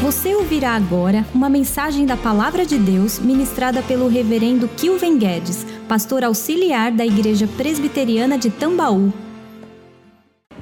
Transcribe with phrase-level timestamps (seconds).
[0.00, 6.22] Você ouvirá agora uma mensagem da Palavra de Deus ministrada pelo Reverendo Kilven Guedes, pastor
[6.22, 9.12] auxiliar da Igreja Presbiteriana de Tambaú.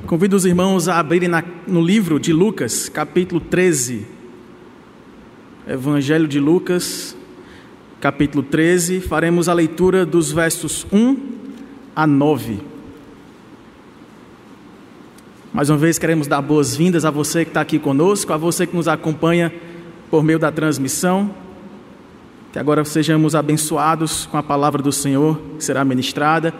[0.06, 4.06] Convido os irmãos a abrirem na, no livro de Lucas, capítulo 13.
[5.68, 7.14] Evangelho de Lucas,
[8.00, 9.02] capítulo 13.
[9.02, 11.16] Faremos a leitura dos versos 1
[11.94, 12.75] a 9.
[15.56, 18.76] Mais uma vez queremos dar boas-vindas a você que está aqui conosco, a você que
[18.76, 19.50] nos acompanha
[20.10, 21.34] por meio da transmissão.
[22.52, 26.52] Que agora sejamos abençoados com a palavra do Senhor que será ministrada,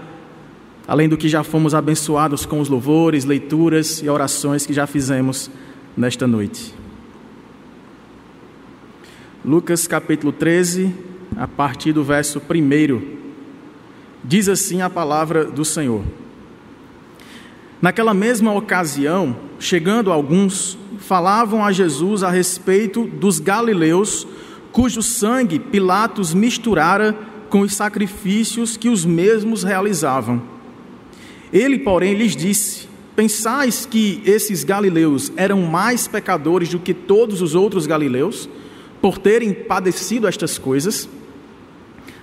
[0.88, 5.50] além do que já fomos abençoados com os louvores, leituras e orações que já fizemos
[5.94, 6.72] nesta noite.
[9.44, 10.90] Lucas capítulo 13,
[11.36, 13.02] a partir do verso 1.
[14.24, 16.02] Diz assim a palavra do Senhor.
[17.80, 24.26] Naquela mesma ocasião, chegando alguns, falavam a Jesus a respeito dos galileus,
[24.72, 27.14] cujo sangue Pilatos misturara
[27.50, 30.42] com os sacrifícios que os mesmos realizavam.
[31.52, 37.54] Ele, porém, lhes disse: Pensais que esses galileus eram mais pecadores do que todos os
[37.54, 38.48] outros galileus,
[39.00, 41.08] por terem padecido estas coisas?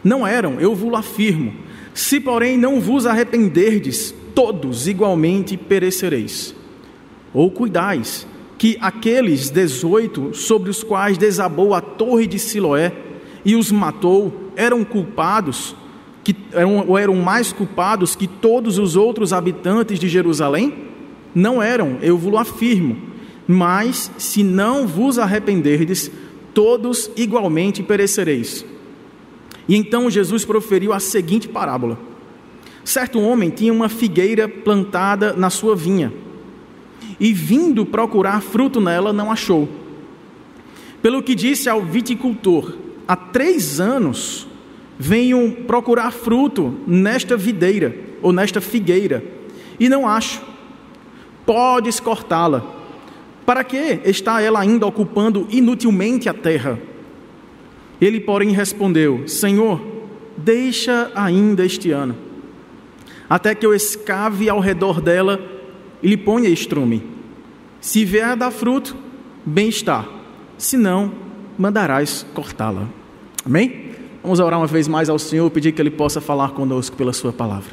[0.03, 1.53] Não eram, eu vos afirmo.
[1.93, 6.55] Se, porém, não vos arrependerdes, todos igualmente perecereis.
[7.33, 12.93] Ou cuidais que aqueles dezoito sobre os quais desabou a torre de Siloé
[13.43, 15.75] e os matou eram culpados,
[16.23, 20.73] que eram, ou eram mais culpados que todos os outros habitantes de Jerusalém?
[21.35, 22.97] Não eram, eu vos afirmo.
[23.47, 26.09] Mas se não vos arrependerdes,
[26.53, 28.65] todos igualmente perecereis.
[29.67, 32.12] E então Jesus proferiu a seguinte parábola
[32.83, 36.11] Certo homem tinha uma figueira plantada na sua vinha
[37.19, 39.69] e, vindo procurar fruto nela, não achou.
[41.01, 42.73] Pelo que disse ao viticultor:
[43.07, 44.47] Há três anos
[44.99, 49.23] venho procurar fruto nesta videira ou nesta figueira
[49.79, 50.41] e não acho.
[51.45, 52.81] Podes cortá-la.
[53.45, 56.79] Para que está ela ainda ocupando inutilmente a terra?
[58.01, 59.81] Ele, porém, respondeu: Senhor,
[60.37, 62.32] deixa ainda este ano
[63.33, 65.39] até que eu escave ao redor dela
[66.03, 67.01] e lhe ponha estrume.
[67.81, 68.95] Se vier a dar fruto,
[69.43, 70.05] bem está,
[70.55, 71.11] se não,
[71.57, 72.87] mandarás cortá-la.
[73.43, 73.89] Amém?
[74.21, 77.33] Vamos orar uma vez mais ao Senhor, pedir que Ele possa falar conosco pela Sua
[77.33, 77.71] palavra.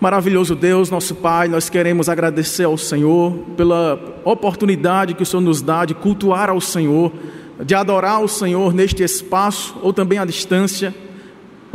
[0.00, 5.60] Maravilhoso Deus, nosso Pai, nós queremos agradecer ao Senhor pela oportunidade que o Senhor nos
[5.60, 7.12] dá de cultuar ao Senhor,
[7.62, 10.94] de adorar ao Senhor neste espaço ou também à distância.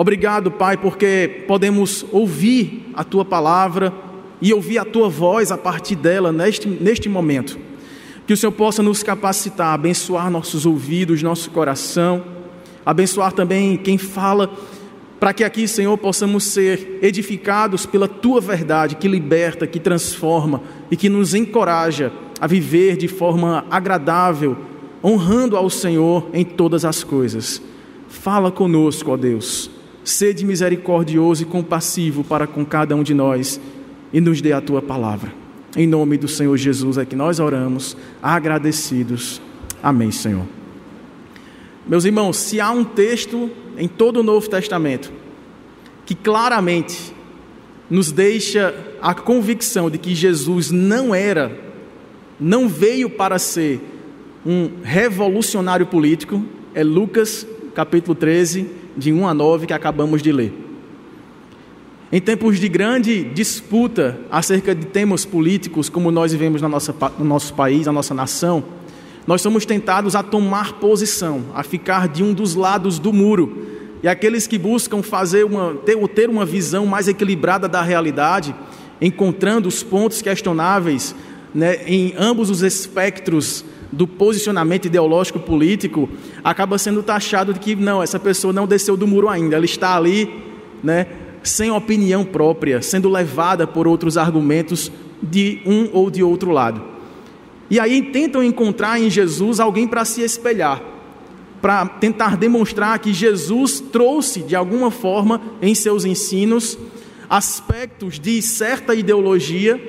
[0.01, 3.93] Obrigado, Pai, porque podemos ouvir a tua palavra
[4.41, 7.59] e ouvir a tua voz a partir dela neste, neste momento.
[8.25, 12.23] Que o Senhor possa nos capacitar, abençoar nossos ouvidos, nosso coração,
[12.83, 14.49] abençoar também quem fala,
[15.19, 20.97] para que aqui, Senhor, possamos ser edificados pela tua verdade que liberta, que transforma e
[20.97, 24.57] que nos encoraja a viver de forma agradável,
[25.03, 27.61] honrando ao Senhor em todas as coisas.
[28.07, 33.59] Fala conosco, ó Deus Sede misericordioso e compassivo para com cada um de nós
[34.11, 35.33] e nos dê a tua palavra.
[35.75, 39.41] Em nome do Senhor Jesus é que nós oramos, agradecidos.
[39.81, 40.45] Amém, Senhor.
[41.87, 45.11] Meus irmãos, se há um texto em todo o Novo Testamento
[46.05, 47.13] que claramente
[47.89, 51.57] nos deixa a convicção de que Jesus não era,
[52.39, 53.79] não veio para ser
[54.45, 60.53] um revolucionário político, é Lucas capítulo 13, de 1 a 9 que acabamos de ler.
[62.11, 67.23] Em tempos de grande disputa acerca de temas políticos, como nós vivemos na nossa, no
[67.23, 68.63] nosso país, na nossa nação,
[69.25, 73.65] nós somos tentados a tomar posição, a ficar de um dos lados do muro.
[74.03, 78.53] E aqueles que buscam fazer uma, ter, ter uma visão mais equilibrada da realidade,
[78.99, 81.15] encontrando os pontos questionáveis
[81.53, 86.09] né, em ambos os espectros do posicionamento ideológico político,
[86.43, 89.95] acaba sendo taxado de que não, essa pessoa não desceu do muro ainda, ela está
[89.97, 90.29] ali,
[90.81, 91.07] né,
[91.43, 94.91] sem opinião própria, sendo levada por outros argumentos
[95.21, 96.81] de um ou de outro lado.
[97.69, 100.81] E aí tentam encontrar em Jesus alguém para se espelhar,
[101.61, 106.77] para tentar demonstrar que Jesus trouxe de alguma forma em seus ensinos
[107.29, 109.79] aspectos de certa ideologia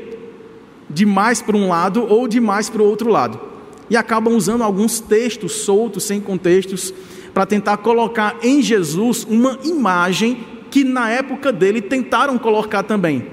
[0.88, 3.51] de mais para um lado ou de mais para o outro lado
[3.92, 6.94] e acabam usando alguns textos soltos, sem contextos,
[7.34, 13.26] para tentar colocar em Jesus uma imagem que na época dele tentaram colocar também.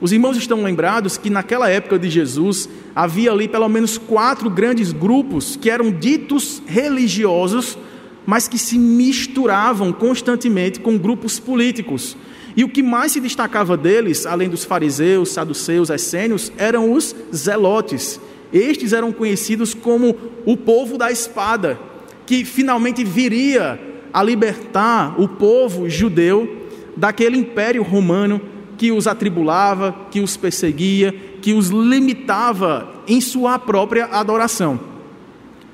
[0.00, 2.66] Os irmãos estão lembrados que naquela época de Jesus
[2.96, 7.76] havia ali pelo menos quatro grandes grupos que eram ditos religiosos,
[8.24, 12.16] mas que se misturavam constantemente com grupos políticos.
[12.56, 18.18] E o que mais se destacava deles, além dos fariseus, saduceus, essênios, eram os zelotes.
[18.52, 21.78] Estes eram conhecidos como o povo da espada,
[22.26, 23.80] que finalmente viria
[24.12, 26.66] a libertar o povo judeu
[26.96, 28.40] daquele império romano
[28.76, 34.80] que os atribulava, que os perseguia, que os limitava em sua própria adoração.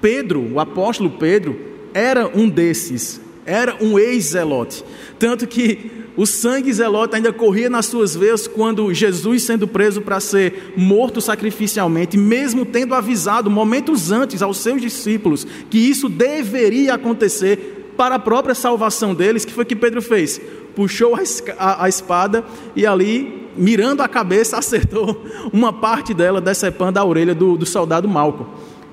[0.00, 1.56] Pedro, o apóstolo Pedro,
[1.94, 4.84] era um desses, era um ex-zelote.
[5.18, 10.20] Tanto que o sangue zelote ainda corria nas suas veias quando Jesus, sendo preso para
[10.20, 17.92] ser morto sacrificialmente, mesmo tendo avisado momentos antes aos seus discípulos que isso deveria acontecer
[17.96, 20.40] para a própria salvação deles, que foi o que Pedro fez?
[20.76, 21.16] puxou
[21.58, 22.44] a, espada
[22.76, 28.06] e ali, mirando a cabeça, acertou uma parte dela, decepando a orelha do, do soldado
[28.06, 28.46] Malco.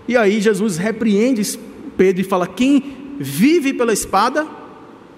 [0.08, 1.60] E aí Jesus repreende
[1.98, 4.48] Pedro e fala: Quem vive pela espada,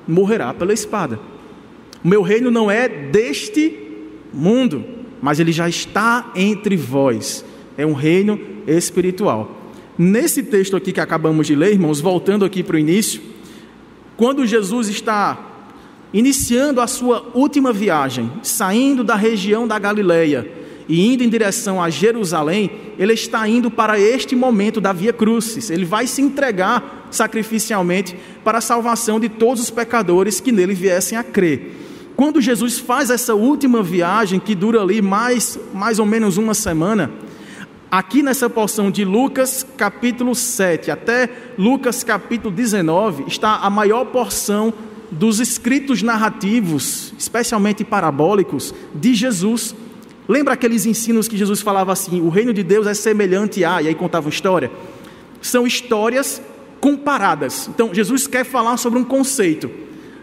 [0.08, 1.20] morrerá pela espada.
[2.04, 3.74] O meu reino não é deste
[4.34, 4.84] mundo,
[5.22, 7.44] mas ele já está entre vós.
[7.78, 9.72] É um reino espiritual.
[9.98, 13.22] Nesse texto aqui que acabamos de ler, irmãos, voltando aqui para o início,
[14.18, 15.72] quando Jesus está
[16.14, 21.90] iniciando a sua última viagem, saindo da região da Galileia e indo em direção a
[21.90, 25.70] Jerusalém, ele está indo para este momento da Via Crucis.
[25.70, 31.18] Ele vai se entregar sacrificialmente para a salvação de todos os pecadores que nele viessem
[31.18, 31.82] a crer.
[32.16, 37.12] Quando Jesus faz essa última viagem, que dura ali mais, mais ou menos uma semana,
[37.92, 44.74] aqui nessa porção de Lucas capítulo 7 até Lucas capítulo 19, está a maior porção
[45.12, 49.76] dos escritos narrativos, especialmente parabólicos, de Jesus.
[50.27, 53.88] Lembra aqueles ensinos que Jesus falava assim: o reino de Deus é semelhante a, e
[53.88, 54.72] aí contava uma história?
[55.42, 56.42] São histórias
[56.80, 57.68] comparadas.
[57.68, 59.69] Então, Jesus quer falar sobre um conceito,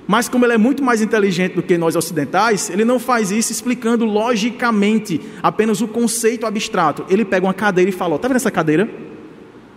[0.07, 3.53] mas como ele é muito mais inteligente do que nós ocidentais, ele não faz isso
[3.53, 7.05] explicando logicamente apenas o conceito abstrato.
[7.09, 8.89] Ele pega uma cadeira e fala: está vendo essa cadeira?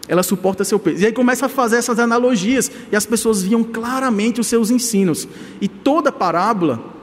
[0.08, 1.02] ela suporta seu peso.
[1.02, 5.28] E aí começa a fazer essas analogias, e as pessoas viam claramente os seus ensinos.
[5.60, 6.94] E toda parábola,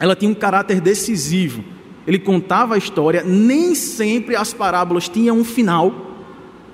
[0.00, 1.64] ela tinha um caráter decisivo.
[2.06, 6.12] Ele contava a história, nem sempre as parábolas tinham um final,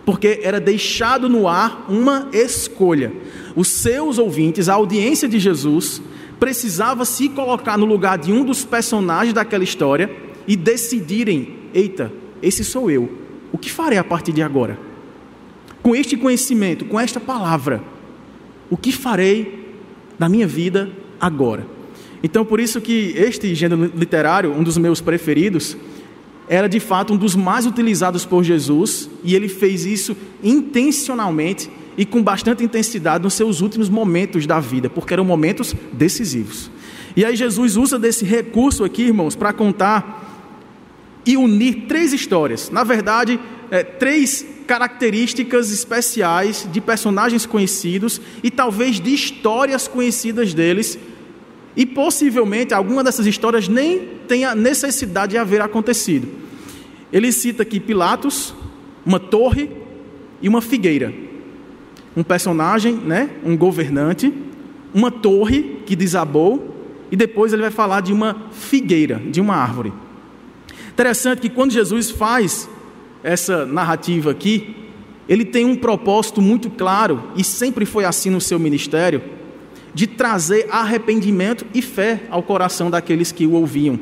[0.04, 3.12] porque era deixado no ar uma escolha.
[3.54, 6.02] Os seus ouvintes, a audiência de Jesus,
[6.38, 10.10] precisava se colocar no lugar de um dos personagens daquela história
[10.48, 12.12] e decidirem: eita,
[12.42, 13.10] esse sou eu.
[13.52, 14.90] O que farei a partir de agora?
[15.82, 17.82] com este conhecimento, com esta palavra,
[18.68, 19.74] o que farei
[20.18, 20.90] na minha vida
[21.20, 21.66] agora?
[22.22, 25.76] Então, por isso que este gênero literário, um dos meus preferidos,
[26.48, 32.04] era de fato um dos mais utilizados por Jesus, e ele fez isso intencionalmente e
[32.04, 36.70] com bastante intensidade nos seus últimos momentos da vida, porque eram momentos decisivos.
[37.16, 40.28] E aí Jesus usa desse recurso aqui, irmãos, para contar
[41.26, 42.70] e unir três histórias.
[42.70, 43.38] Na verdade,
[43.70, 50.98] é, três características especiais de personagens conhecidos e talvez de histórias conhecidas deles.
[51.76, 56.28] E possivelmente alguma dessas histórias nem tenha necessidade de haver acontecido.
[57.12, 58.54] Ele cita aqui Pilatos,
[59.04, 59.70] uma torre
[60.42, 61.12] e uma figueira.
[62.16, 64.32] Um personagem, né, um governante,
[64.92, 66.74] uma torre que desabou
[67.10, 69.92] e depois ele vai falar de uma figueira, de uma árvore.
[70.92, 72.68] Interessante que quando Jesus faz
[73.22, 74.76] essa narrativa aqui,
[75.28, 79.22] ele tem um propósito muito claro, e sempre foi assim no seu ministério,
[79.94, 83.98] de trazer arrependimento e fé ao coração daqueles que o ouviam.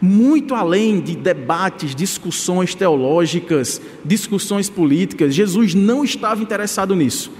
[0.00, 7.30] Muito além de debates, discussões teológicas, discussões políticas, Jesus não estava interessado nisso.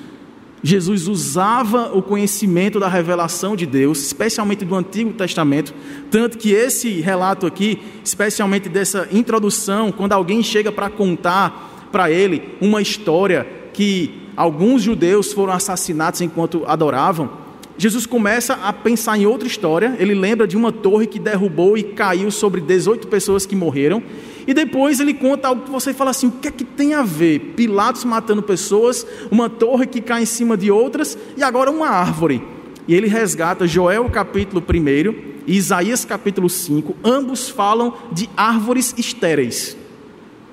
[0.62, 5.74] Jesus usava o conhecimento da revelação de Deus, especialmente do Antigo Testamento,
[6.10, 12.56] tanto que esse relato aqui, especialmente dessa introdução, quando alguém chega para contar para ele
[12.62, 17.43] uma história que alguns judeus foram assassinados enquanto adoravam,
[17.76, 19.96] Jesus começa a pensar em outra história.
[19.98, 24.02] Ele lembra de uma torre que derrubou e caiu sobre 18 pessoas que morreram.
[24.46, 27.02] E depois ele conta algo que você fala assim: o que é que tem a
[27.02, 27.54] ver?
[27.56, 32.42] Pilatos matando pessoas, uma torre que cai em cima de outras e agora uma árvore.
[32.86, 39.76] E ele resgata Joel capítulo 1 e Isaías capítulo 5, ambos falam de árvores estéreis.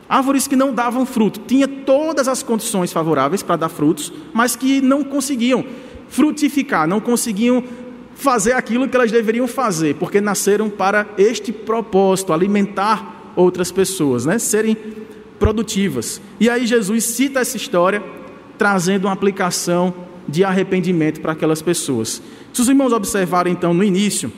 [0.08, 4.82] Árvores que não davam fruto, tinha todas as condições favoráveis para dar frutos, mas que
[4.82, 5.66] não conseguiam
[6.12, 7.64] frutificar, não conseguiam
[8.14, 14.38] fazer aquilo que elas deveriam fazer, porque nasceram para este propósito, alimentar outras pessoas, né?
[14.38, 14.78] serem
[15.40, 16.22] produtivas.
[16.40, 18.04] E aí Jesus cita essa história,
[18.58, 19.94] trazendo uma aplicação
[20.28, 22.22] de arrependimento para aquelas pessoas.
[22.54, 24.32] Se os irmãos observarem então no início,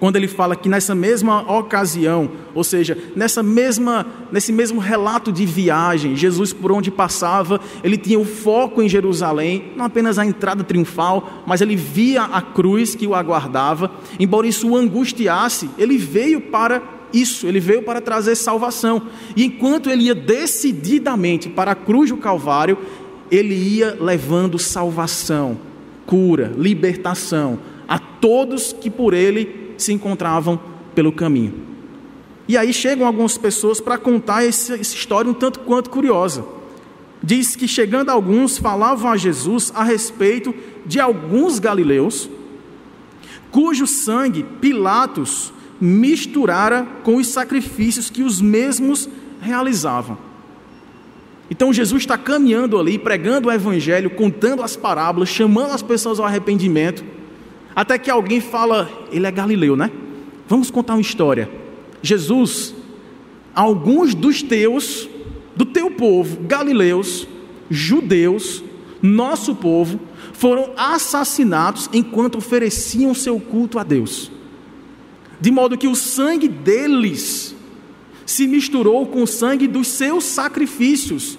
[0.00, 5.44] quando ele fala que nessa mesma ocasião, ou seja, nessa mesma, nesse mesmo relato de
[5.44, 10.64] viagem, Jesus por onde passava, ele tinha o foco em Jerusalém, não apenas a entrada
[10.64, 13.90] triunfal, mas ele via a cruz que o aguardava.
[14.18, 19.02] Embora isso o angustiasse, ele veio para isso, ele veio para trazer salvação.
[19.36, 22.78] E enquanto ele ia decididamente para a cruz do Calvário,
[23.30, 25.58] ele ia levando salvação,
[26.06, 27.58] cura, libertação
[27.90, 30.60] a todos que por ele se encontravam
[30.94, 31.54] pelo caminho.
[32.48, 36.44] E aí chegam algumas pessoas para contar essa, história um tanto quanto curiosa.
[37.22, 42.28] Diz que chegando alguns falavam a Jesus a respeito de alguns galileus,
[43.50, 49.08] cujo sangue Pilatos misturara com os sacrifícios que os mesmos
[49.40, 50.18] realizavam.
[51.50, 56.26] Então Jesus está caminhando ali, pregando o evangelho, contando as parábolas, chamando as pessoas ao
[56.26, 57.04] arrependimento.
[57.74, 59.90] Até que alguém fala, ele é galileu, né?
[60.48, 61.50] Vamos contar uma história.
[62.02, 62.74] Jesus,
[63.54, 65.08] alguns dos teus,
[65.54, 67.26] do teu povo, galileus,
[67.70, 68.62] judeus,
[69.02, 70.00] nosso povo,
[70.32, 74.30] foram assassinados enquanto ofereciam seu culto a Deus.
[75.40, 77.54] De modo que o sangue deles
[78.26, 81.38] se misturou com o sangue dos seus sacrifícios,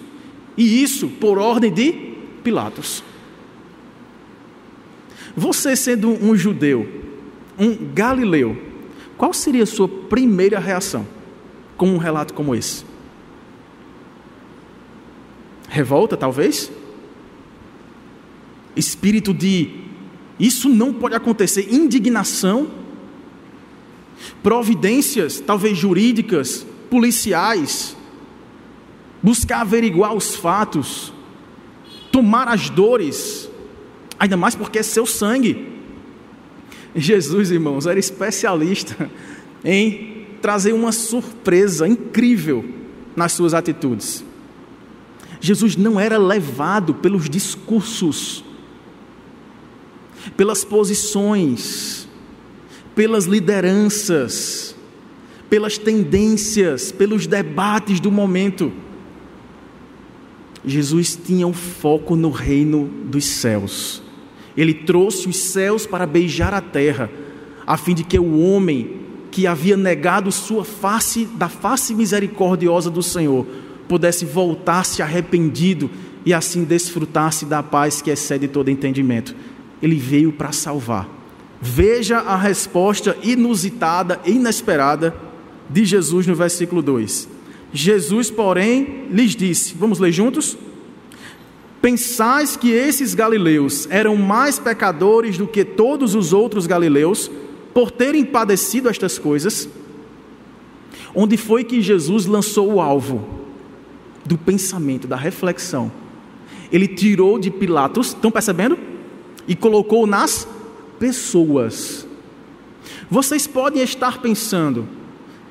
[0.58, 2.12] e isso por ordem de
[2.44, 3.04] Pilatos.
[5.36, 6.88] Você sendo um judeu,
[7.58, 8.58] um galileu,
[9.18, 11.08] qual seria a sua primeira reação
[11.78, 12.84] com um relato como esse?
[15.70, 16.72] Revolta, talvez?
[18.76, 19.82] Espírito de
[20.42, 22.68] isso não pode acontecer, indignação,
[24.42, 27.96] providências, talvez jurídicas, policiais,
[29.22, 31.14] buscar averiguar os fatos,
[32.12, 33.48] tomar as dores,
[34.22, 35.68] ainda mais porque é seu sangue.
[36.96, 39.10] Jesus, irmãos, era especialista
[39.66, 42.64] em trazer uma surpresa incrível
[43.16, 44.24] nas suas atitudes.
[45.40, 48.44] Jesus não era levado pelos discursos,
[50.38, 52.08] pelas posições,
[52.94, 54.76] pelas lideranças,
[55.50, 58.72] pelas tendências, pelos debates do momento.
[60.64, 64.11] Jesus tinha o um foco no reino dos céus.
[64.56, 67.10] Ele trouxe os céus para beijar a terra,
[67.66, 73.02] a fim de que o homem que havia negado sua face, da face misericordiosa do
[73.02, 73.46] Senhor,
[73.88, 75.90] pudesse voltar-se arrependido
[76.26, 79.36] e assim desfrutasse da paz que excede todo entendimento.
[79.82, 81.10] Ele veio para salvar.
[81.62, 85.16] Veja a resposta inusitada, inesperada
[85.70, 87.30] de Jesus no versículo 2.
[87.74, 90.58] Jesus, porém, lhes disse: Vamos ler juntos?
[91.82, 97.30] Pensais que esses galileus eram mais pecadores do que todos os outros galileus
[97.74, 99.68] por terem padecido estas coisas?
[101.16, 103.28] Onde foi que Jesus lançou o alvo
[104.24, 105.92] do pensamento, da reflexão?
[106.72, 108.78] Ele tirou de Pilatos, estão percebendo?
[109.48, 110.48] E colocou nas
[111.00, 112.06] pessoas.
[113.10, 114.88] Vocês podem estar pensando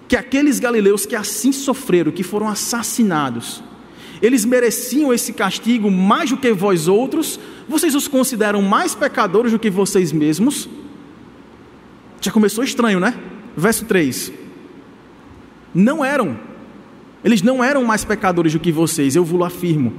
[0.06, 3.62] que aqueles galileus que assim sofreram, que foram assassinados,
[4.22, 7.40] eles mereciam esse castigo mais do que vós outros?
[7.68, 10.68] Vocês os consideram mais pecadores do que vocês mesmos?
[12.20, 13.18] Já começou estranho, né?
[13.56, 14.32] Verso 3.
[15.74, 16.38] Não eram.
[17.24, 19.92] Eles não eram mais pecadores do que vocês, eu vos afirmo.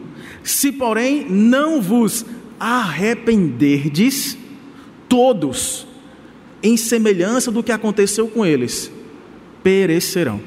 [0.43, 2.25] Se, porém, não vos
[2.59, 4.37] arrependerdes,
[5.09, 5.87] todos,
[6.61, 8.91] em semelhança do que aconteceu com eles,
[9.63, 10.39] perecerão.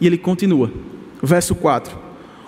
[0.00, 0.70] E ele continua
[1.22, 1.96] verso 4.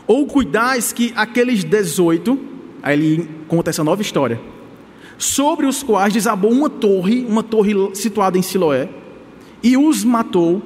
[0.07, 2.39] Ou cuidais que aqueles 18,
[2.83, 4.41] aí ele conta essa nova história,
[5.19, 8.89] sobre os quais desabou uma torre, uma torre situada em Siloé,
[9.62, 10.62] e os matou,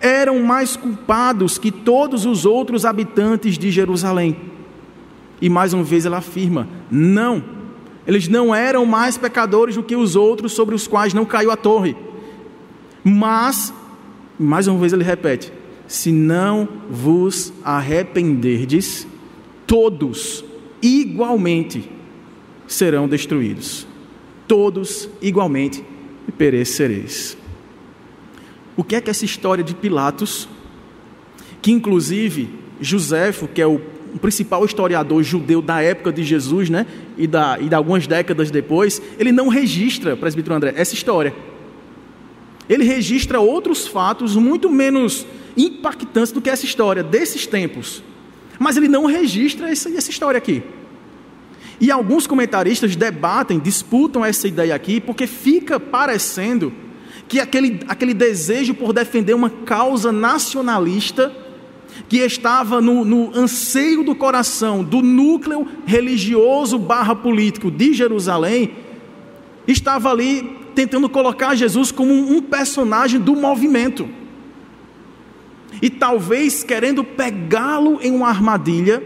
[0.00, 4.36] eram mais culpados que todos os outros habitantes de Jerusalém.
[5.40, 7.42] E mais uma vez ela afirma: não,
[8.06, 11.56] eles não eram mais pecadores do que os outros sobre os quais não caiu a
[11.56, 11.96] torre.
[13.04, 13.72] Mas,
[14.38, 15.52] mais uma vez ele repete:
[15.92, 19.06] se não vos arrependerdes,
[19.66, 20.42] todos
[20.80, 21.86] igualmente
[22.66, 23.86] serão destruídos.
[24.48, 25.84] Todos igualmente
[26.38, 27.36] perecereis.
[28.74, 30.48] O que é que essa história de Pilatos,
[31.60, 32.48] que inclusive
[32.80, 33.78] Joséfo, que é o
[34.18, 36.86] principal historiador judeu da época de Jesus, né,
[37.18, 41.34] e, da, e de algumas décadas depois, ele não registra, presbítero André, essa história.
[42.66, 48.02] ele registra outros fatos muito menos impactantes do que essa história desses tempos.
[48.58, 50.62] Mas ele não registra essa, essa história aqui.
[51.80, 56.72] E alguns comentaristas debatem, disputam essa ideia aqui, porque fica parecendo
[57.28, 61.34] que aquele, aquele desejo por defender uma causa nacionalista
[62.08, 68.72] que estava no, no anseio do coração do núcleo religioso barra político de Jerusalém,
[69.66, 74.08] estava ali tentando colocar Jesus como um personagem do movimento.
[75.80, 79.02] E talvez querendo pegá-lo em uma armadilha,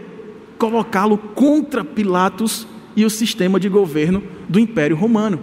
[0.57, 5.39] colocá-lo contra Pilatos e o sistema de governo do Império Romano.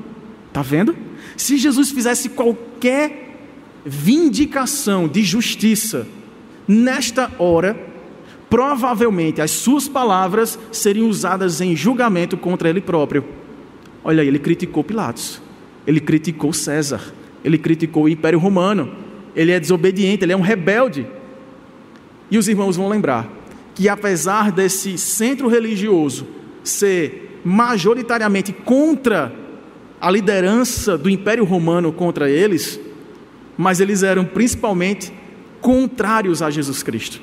[0.48, 0.96] Está vendo?
[1.36, 3.36] Se Jesus fizesse qualquer
[3.84, 6.06] vindicação de justiça
[6.66, 7.78] nesta hora,
[8.48, 13.24] provavelmente as suas palavras seriam usadas em julgamento contra ele próprio.
[14.02, 15.40] Olha aí, ele criticou Pilatos,
[15.86, 17.12] ele criticou César,
[17.44, 18.92] ele criticou o Império Romano,
[19.34, 21.06] ele é desobediente, ele é um rebelde.
[22.30, 23.28] E os irmãos vão lembrar
[23.74, 26.26] que, apesar desse centro religioso
[26.62, 29.34] ser majoritariamente contra
[30.00, 32.80] a liderança do Império Romano contra eles,
[33.56, 35.12] mas eles eram principalmente
[35.60, 37.20] contrários a Jesus Cristo.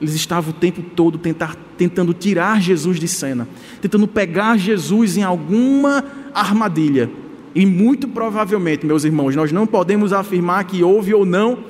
[0.00, 3.48] Eles estavam o tempo todo tentar, tentando tirar Jesus de cena,
[3.80, 6.04] tentando pegar Jesus em alguma
[6.34, 7.10] armadilha.
[7.56, 11.64] E muito provavelmente, meus irmãos, nós não podemos afirmar que houve ou não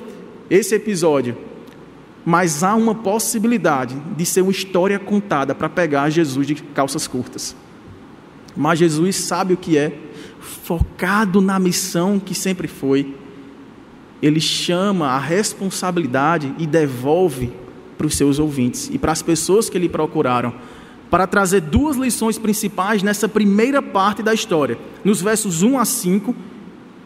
[0.49, 1.37] esse episódio,
[2.25, 7.55] mas há uma possibilidade de ser uma história contada para pegar Jesus de calças curtas.
[8.53, 9.97] Mas Jesus sabe o que é,
[10.41, 13.15] focado na missão que sempre foi,
[14.21, 17.53] ele chama a responsabilidade e devolve
[17.97, 20.53] para os seus ouvintes e para as pessoas que lhe procuraram,
[21.09, 26.35] para trazer duas lições principais nessa primeira parte da história, nos versos 1 a 5,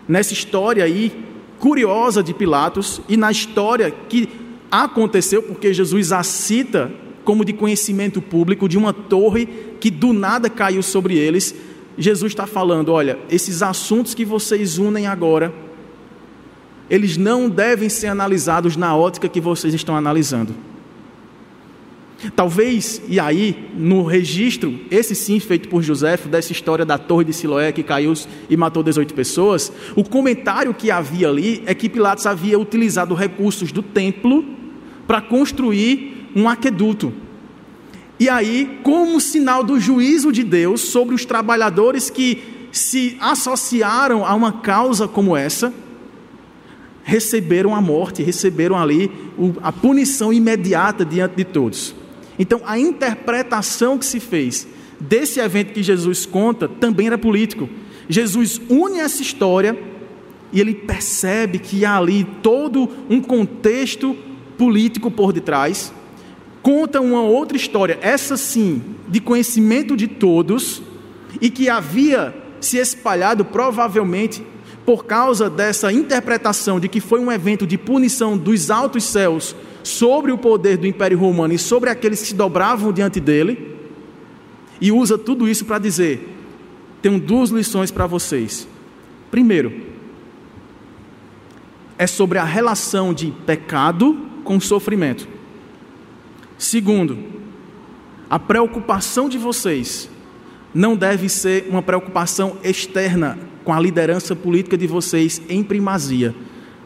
[0.07, 1.11] nessa história aí
[1.59, 4.27] curiosa de Pilatos e na história que
[4.71, 6.91] aconteceu, porque Jesus a cita
[7.23, 9.47] como de conhecimento público, de uma torre
[9.79, 11.53] que do nada caiu sobre eles.
[11.97, 15.53] Jesus está falando: olha, esses assuntos que vocês unem agora,
[16.89, 20.55] eles não devem ser analisados na ótica que vocês estão analisando.
[22.35, 27.33] Talvez, e aí, no registro, esse sim feito por José, dessa história da torre de
[27.33, 28.13] Siloé que caiu
[28.49, 33.71] e matou 18 pessoas, o comentário que havia ali é que Pilatos havia utilizado recursos
[33.71, 34.45] do templo
[35.07, 37.11] para construir um aqueduto.
[38.19, 44.35] E aí, como sinal do juízo de Deus sobre os trabalhadores que se associaram a
[44.35, 45.73] uma causa como essa,
[47.03, 49.11] receberam a morte, receberam ali
[49.63, 51.95] a punição imediata diante de todos.
[52.37, 54.67] Então, a interpretação que se fez
[54.99, 57.67] desse evento que Jesus conta também era político.
[58.07, 59.77] Jesus une essa história
[60.53, 64.15] e ele percebe que há ali todo um contexto
[64.57, 65.93] político por detrás.
[66.61, 70.81] Conta uma outra história, essa sim, de conhecimento de todos,
[71.39, 74.43] e que havia se espalhado provavelmente
[74.85, 80.31] por causa dessa interpretação de que foi um evento de punição dos altos céus sobre
[80.31, 83.77] o poder do Império Romano e sobre aqueles que se dobravam diante dele,
[84.79, 86.27] e usa tudo isso para dizer:
[87.01, 88.67] tenho duas lições para vocês.
[89.29, 89.73] Primeiro,
[91.97, 95.27] é sobre a relação de pecado com sofrimento.
[96.57, 97.17] Segundo,
[98.29, 100.09] a preocupação de vocês
[100.73, 106.33] não deve ser uma preocupação externa com a liderança política de vocês em primazia.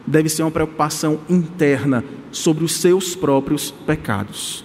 [0.06, 2.04] Deve ser uma preocupação interna
[2.36, 4.64] sobre os seus próprios pecados.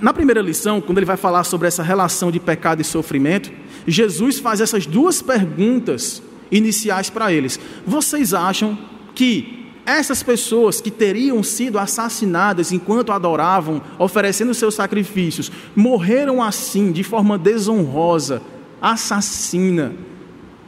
[0.00, 3.50] Na primeira lição, quando ele vai falar sobre essa relação de pecado e sofrimento,
[3.86, 7.58] Jesus faz essas duas perguntas iniciais para eles.
[7.86, 8.78] Vocês acham
[9.14, 17.02] que essas pessoas que teriam sido assassinadas enquanto adoravam, oferecendo seus sacrifícios, morreram assim, de
[17.02, 18.42] forma desonrosa,
[18.82, 19.94] assassina,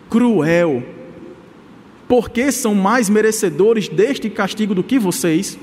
[0.09, 0.83] cruel,
[2.09, 5.59] porque são mais merecedores deste castigo do que vocês?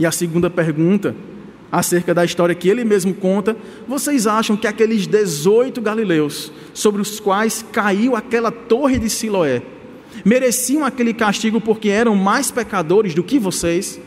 [0.00, 1.14] E a segunda pergunta,
[1.70, 3.54] acerca da história que ele mesmo conta,
[3.86, 9.60] vocês acham que aqueles 18 galileus, sobre os quais caiu aquela torre de Siloé,
[10.24, 14.00] mereciam aquele castigo porque eram mais pecadores do que vocês?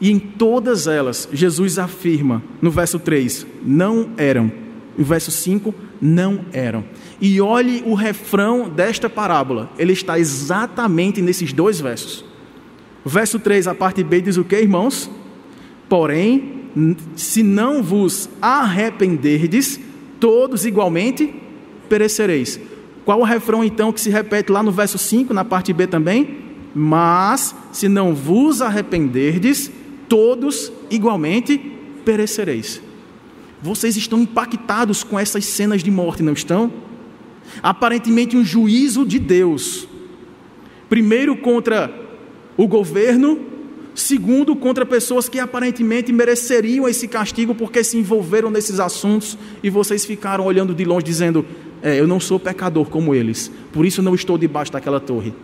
[0.00, 4.52] E em todas elas, Jesus afirma, no verso 3, não eram.
[4.96, 6.84] No verso 5, não eram.
[7.20, 12.29] E olhe o refrão desta parábola, ele está exatamente nesses dois versos.
[13.04, 15.10] Verso 3, a parte B diz o que, irmãos?
[15.88, 16.60] Porém,
[17.16, 19.80] se não vos arrependerdes,
[20.18, 21.34] todos igualmente
[21.88, 22.60] perecereis.
[23.04, 26.38] Qual o refrão então que se repete lá no verso 5, na parte B também?
[26.74, 29.70] Mas se não vos arrependerdes,
[30.08, 31.58] todos igualmente
[32.04, 32.80] perecereis.
[33.62, 36.72] Vocês estão impactados com essas cenas de morte, não estão?
[37.62, 39.88] Aparentemente um juízo de Deus.
[40.88, 41.99] Primeiro contra
[42.56, 43.38] o governo,
[43.94, 50.04] segundo contra pessoas que aparentemente mereceriam esse castigo porque se envolveram nesses assuntos e vocês
[50.04, 51.44] ficaram olhando de longe dizendo:
[51.82, 55.34] é, Eu não sou pecador como eles, por isso não estou debaixo daquela torre.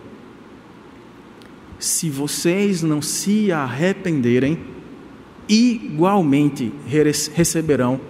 [1.79, 4.59] Se vocês não se arrependerem,
[5.49, 6.73] igualmente
[7.35, 8.01] receberão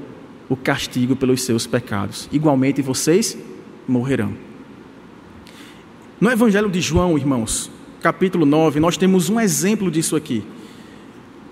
[0.48, 2.28] o castigo pelos seus pecados.
[2.32, 3.36] Igualmente vocês
[3.86, 4.32] morrerão.
[6.20, 7.70] No Evangelho de João, irmãos,
[8.06, 10.44] capítulo 9, nós temos um exemplo disso aqui.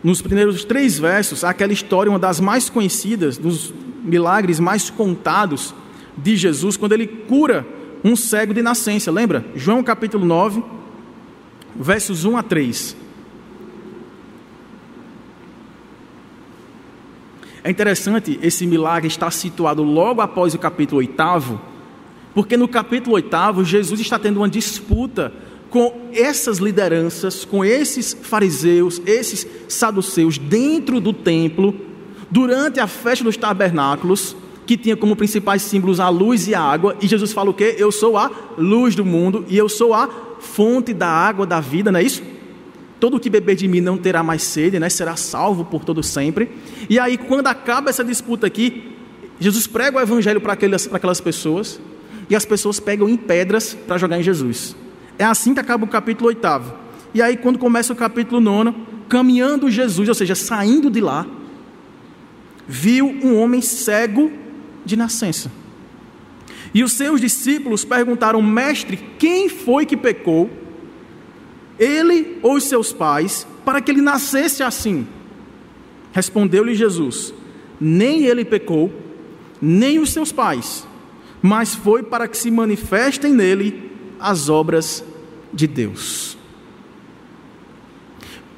[0.04, 5.74] Nos primeiros três versos, aquela história, uma das mais conhecidas, dos milagres mais contados
[6.16, 7.66] de Jesus, quando ele cura
[8.04, 9.44] um cego de nascença, lembra?
[9.56, 10.62] João capítulo 9,
[11.74, 12.96] versos 1 a 3.
[17.64, 21.60] É interessante esse milagre estar situado logo após o capítulo 8,
[22.32, 25.32] porque no capítulo 8 Jesus está tendo uma disputa
[25.74, 31.74] com essas lideranças, com esses fariseus, esses saduceus dentro do templo,
[32.30, 36.96] durante a festa dos tabernáculos, que tinha como principais símbolos a luz e a água,
[37.02, 37.74] e Jesus fala o quê?
[37.76, 40.08] Eu sou a luz do mundo e eu sou a
[40.38, 42.22] fonte da água da vida, não é isso?
[43.00, 44.88] todo que beber de mim não terá mais sede, né?
[44.88, 46.48] será salvo por todo sempre.
[46.88, 48.96] E aí, quando acaba essa disputa aqui,
[49.40, 51.80] Jesus prega o evangelho para aquelas, para aquelas pessoas,
[52.30, 54.76] e as pessoas pegam em pedras para jogar em Jesus.
[55.18, 56.40] É assim que acaba o capítulo 8.
[57.14, 58.74] E aí, quando começa o capítulo 9,
[59.09, 61.27] caminhando Jesus, ou seja, saindo de lá,
[62.66, 64.33] viu um homem cego
[64.85, 65.50] de nascença.
[66.72, 70.50] E os seus discípulos perguntaram, mestre, quem foi que pecou?
[71.79, 75.07] ele ou os seus pais, para que ele nascesse assim?
[76.12, 77.35] Respondeu-lhe Jesus:
[77.81, 78.92] Nem ele pecou,
[79.61, 80.87] nem os seus pais,
[81.42, 85.05] mas foi para que se manifestem nele as obras
[85.53, 86.37] de Deus.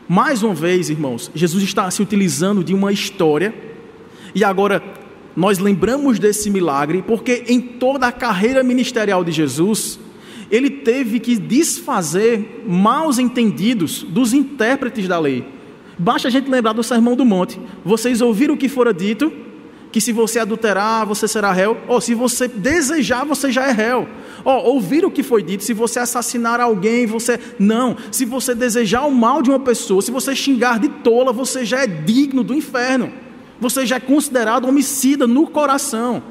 [0.09, 3.55] Mais uma vez, irmãos, Jesus está se utilizando de uma história,
[4.35, 4.83] e agora
[5.35, 9.99] nós lembramos desse milagre, porque em toda a carreira ministerial de Jesus,
[10.51, 15.45] ele teve que desfazer maus entendidos dos intérpretes da lei.
[15.99, 17.59] Basta a gente lembrar do Sermão do Monte.
[17.85, 19.33] Vocês ouviram o que fora dito?
[19.90, 21.77] Que se você adulterar, você será réu.
[21.88, 24.07] Ou se você desejar, você já é réu.
[24.46, 25.64] Ou ouviram o que foi dito?
[25.64, 27.37] Se você assassinar alguém, você.
[27.59, 27.96] Não.
[28.12, 31.82] Se você desejar o mal de uma pessoa, se você xingar de tola, você já
[31.82, 33.12] é digno do inferno.
[33.61, 36.22] Você já é considerado homicida no coração.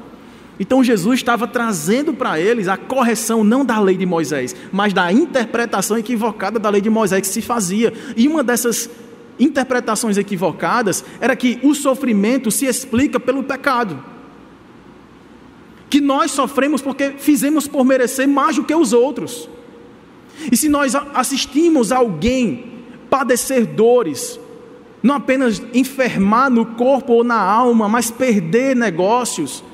[0.58, 5.12] Então Jesus estava trazendo para eles a correção não da lei de Moisés, mas da
[5.12, 7.92] interpretação equivocada da lei de Moisés que se fazia.
[8.16, 8.88] E uma dessas
[9.38, 14.15] interpretações equivocadas era que o sofrimento se explica pelo pecado.
[15.96, 19.48] Que nós sofremos porque fizemos por merecer mais do que os outros.
[20.52, 22.66] E se nós assistimos alguém
[23.08, 24.38] padecer dores,
[25.02, 29.64] não apenas enfermar no corpo ou na alma, mas perder negócios,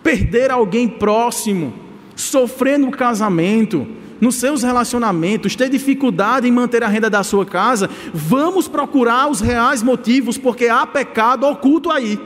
[0.00, 1.74] perder alguém próximo,
[2.14, 3.84] sofrer no casamento,
[4.20, 9.40] nos seus relacionamentos, ter dificuldade em manter a renda da sua casa, vamos procurar os
[9.40, 12.16] reais motivos, porque há pecado oculto aí.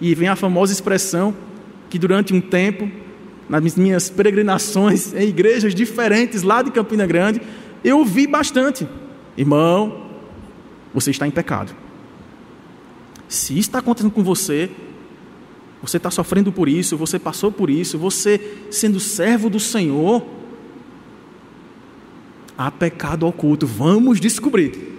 [0.00, 1.32] E vem a famosa expressão
[1.94, 2.90] que durante um tempo,
[3.48, 7.40] nas minhas peregrinações em igrejas diferentes lá de Campina Grande,
[7.84, 8.84] eu ouvi bastante:
[9.36, 10.08] irmão,
[10.92, 11.72] você está em pecado.
[13.28, 14.68] Se está acontecendo com você,
[15.80, 18.40] você está sofrendo por isso, você passou por isso, você
[18.72, 20.26] sendo servo do Senhor,
[22.58, 24.92] há pecado oculto, vamos descobrir.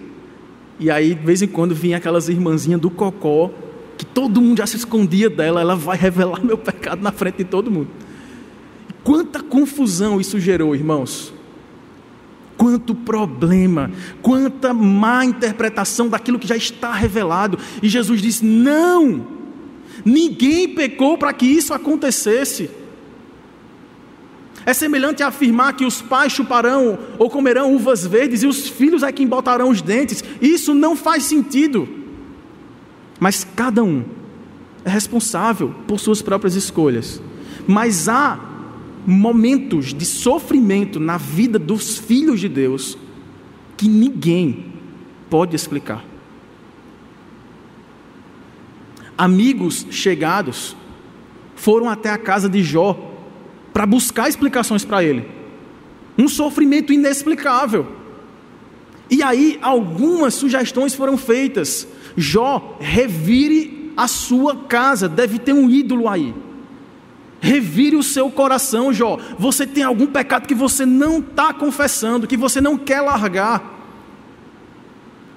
[0.80, 3.52] E aí, de vez em quando, vinha aquelas irmãzinhas do cocó,
[3.98, 7.46] que todo mundo já se escondia dela, ela vai revelar meu pecado na frente de
[7.46, 7.90] todo mundo.
[9.04, 11.34] Quanta confusão isso gerou, irmãos.
[12.58, 17.60] Quanto problema, quanta má interpretação daquilo que já está revelado.
[17.84, 19.28] E Jesus disse: Não,
[20.04, 22.70] Ninguém pecou para que isso acontecesse.
[24.66, 29.04] É semelhante a afirmar que os pais chuparão ou comerão uvas verdes e os filhos
[29.04, 30.24] é quem botarão os dentes.
[30.42, 31.88] Isso não faz sentido.
[33.20, 34.04] Mas cada um
[34.84, 37.22] é responsável por suas próprias escolhas.
[37.68, 38.40] Mas há
[39.06, 42.98] momentos de sofrimento na vida dos filhos de Deus
[43.78, 44.74] que ninguém
[45.30, 46.04] pode explicar
[49.18, 50.76] amigos chegados,
[51.56, 52.98] foram até a casa de Jó
[53.74, 55.28] para buscar explicações para ele.
[56.18, 57.88] Um sofrimento inexplicável.
[59.10, 61.88] E aí algumas sugestões foram feitas.
[62.18, 66.34] Jó, revire a sua casa, deve ter um ídolo aí.
[67.40, 69.20] Revire o seu coração, Jó.
[69.38, 73.74] Você tem algum pecado que você não está confessando, que você não quer largar.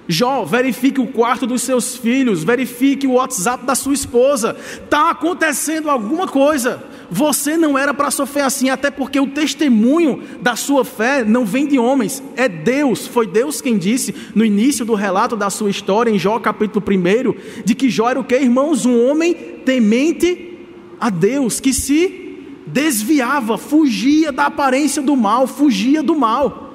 [0.07, 4.57] Jó, verifique o quarto dos seus filhos, verifique o WhatsApp da sua esposa.
[4.83, 6.83] Está acontecendo alguma coisa.
[7.11, 11.67] Você não era para sofrer assim, até porque o testemunho da sua fé não vem
[11.67, 13.07] de homens, é Deus.
[13.07, 17.63] Foi Deus quem disse no início do relato da sua história, em Jó capítulo 1,
[17.63, 18.85] de que Jó era o que, irmãos?
[18.85, 19.33] Um homem
[19.65, 20.57] temente
[20.99, 26.73] a Deus, que se desviava, fugia da aparência do mal, fugia do mal.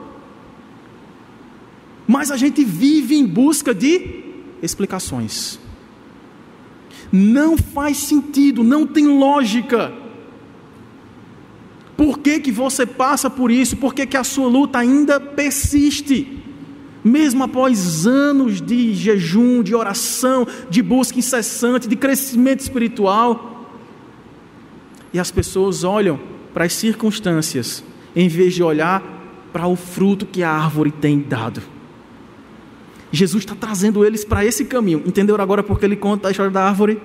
[2.07, 4.23] Mas a gente vive em busca de
[4.61, 5.59] explicações.
[7.13, 10.04] Não faz sentido, não tem lógica.
[11.97, 13.77] Por que, que você passa por isso?
[13.77, 16.43] Por que, que a sua luta ainda persiste?
[17.03, 23.71] Mesmo após anos de jejum, de oração, de busca incessante, de crescimento espiritual.
[25.13, 26.19] E as pessoas olham
[26.53, 27.85] para as circunstâncias,
[28.17, 29.03] em vez de olhar
[29.53, 31.63] para o fruto que a árvore tem dado.
[33.13, 35.03] Jesus está trazendo eles para esse caminho.
[35.07, 37.01] Entenderam agora porque ele conta a história da árvore?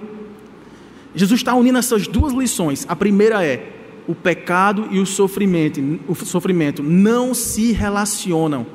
[1.13, 2.85] Jesus está unindo essas duas lições.
[2.89, 3.78] A primeira é:
[4.09, 8.65] o pecado e o sofrimento, o sofrimento não se relacionam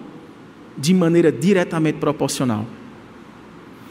[0.79, 2.65] de maneira diretamente proporcional.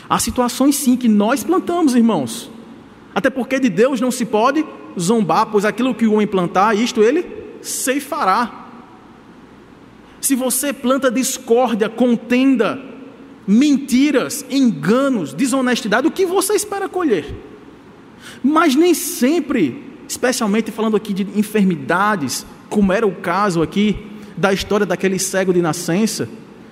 [0.07, 2.49] Há situações sim que nós plantamos, irmãos.
[3.13, 4.65] Até porque de Deus não se pode
[4.97, 7.25] zombar, pois aquilo que o homem plantar, isto ele
[7.61, 8.69] ceifará.
[10.21, 12.81] Se você planta discórdia, contenda,
[13.45, 17.35] mentiras, enganos, desonestidade, o que você espera colher?
[18.41, 23.97] Mas nem sempre, especialmente falando aqui de enfermidades, como era o caso aqui
[24.35, 26.27] da história daquele cego de nascença,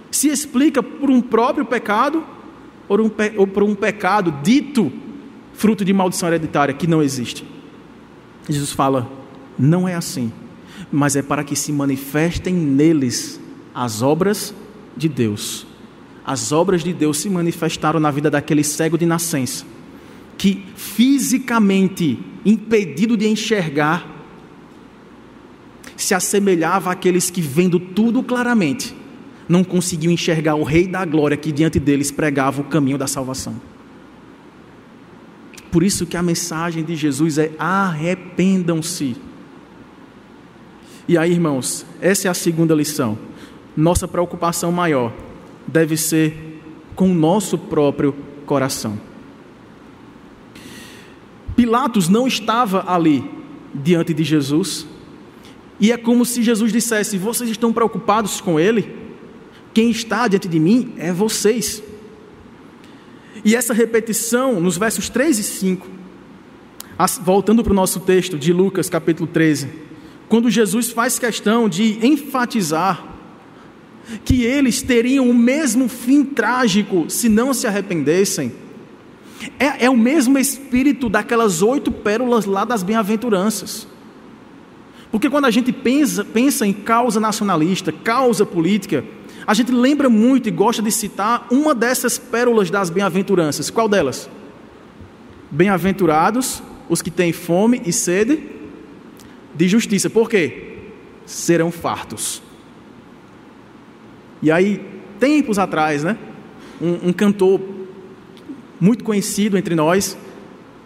[0.10, 2.24] se explica por um próprio pecado
[2.90, 4.92] ou, um, ou por um pecado dito
[5.54, 7.46] fruto de maldição hereditária que não existe.
[8.50, 9.10] Jesus fala:
[9.58, 10.32] não é assim,
[10.92, 13.40] mas é para que se manifestem neles
[13.74, 14.54] as obras
[14.98, 15.66] de Deus
[16.26, 19.66] as obras de Deus se manifestaram na vida daquele cego de nascença,
[20.42, 24.10] que fisicamente impedido de enxergar,
[25.96, 28.96] se assemelhava àqueles que, vendo tudo claramente,
[29.48, 33.54] não conseguiam enxergar o Rei da Glória que diante deles pregava o caminho da salvação.
[35.70, 39.16] Por isso que a mensagem de Jesus é arrependam-se.
[41.08, 43.16] E aí, irmãos, essa é a segunda lição.
[43.78, 45.14] Nossa preocupação maior
[45.68, 46.64] deve ser
[46.96, 48.16] com o nosso próprio
[48.48, 49.11] coração.
[51.62, 53.24] Pilatos não estava ali
[53.72, 54.88] diante de Jesus,
[55.80, 58.92] e é como se Jesus dissesse: Vocês estão preocupados com ele?
[59.72, 61.84] Quem está diante de mim é vocês.
[63.46, 65.88] E essa repetição nos versos 3 e 5,
[67.22, 69.70] voltando para o nosso texto de Lucas capítulo 13,
[70.28, 73.08] quando Jesus faz questão de enfatizar
[74.26, 78.52] que eles teriam o mesmo fim trágico se não se arrependessem.
[79.60, 83.88] É, é o mesmo espírito daquelas oito pérolas lá das bem-aventuranças.
[85.12, 89.04] Porque quando a gente pensa, pensa em causa nacionalista, causa política,
[89.46, 93.70] a gente lembra muito e gosta de citar uma dessas pérolas das bem-aventuranças.
[93.70, 94.30] Qual delas?
[95.50, 98.42] Bem-aventurados os que têm fome e sede
[99.54, 100.10] de justiça.
[100.10, 100.78] Por quê?
[101.26, 102.42] Serão fartos.
[104.42, 104.82] E aí,
[105.20, 106.18] tempos atrás, né,
[106.82, 107.60] um, um cantor
[108.82, 110.18] muito conhecido entre nós,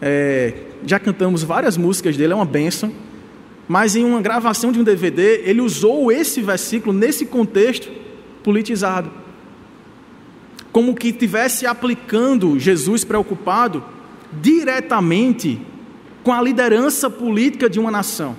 [0.01, 0.53] é,
[0.85, 2.91] já cantamos várias músicas dele, é uma benção,
[3.67, 7.89] mas em uma gravação de um DVD, ele usou esse versículo nesse contexto
[8.43, 9.09] politizado.
[10.71, 13.81] Como que tivesse aplicando Jesus preocupado
[14.41, 15.59] diretamente
[16.21, 18.35] com a liderança política de uma nação.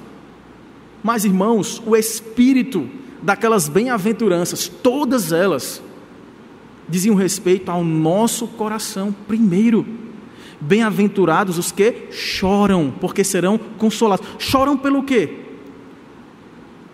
[1.02, 2.88] Mas, irmãos, o espírito
[3.22, 5.82] daquelas bem-aventuranças, todas elas
[6.88, 9.86] diziam respeito ao nosso coração primeiro.
[10.60, 14.26] Bem-aventurados os que choram, porque serão consolados.
[14.38, 15.30] Choram pelo quê?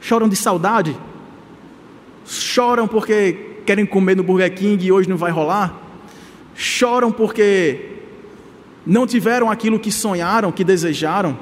[0.00, 0.96] Choram de saudade?
[2.26, 5.80] Choram porque querem comer no Burger King e hoje não vai rolar?
[6.54, 7.90] Choram porque
[8.84, 11.38] não tiveram aquilo que sonharam, que desejaram?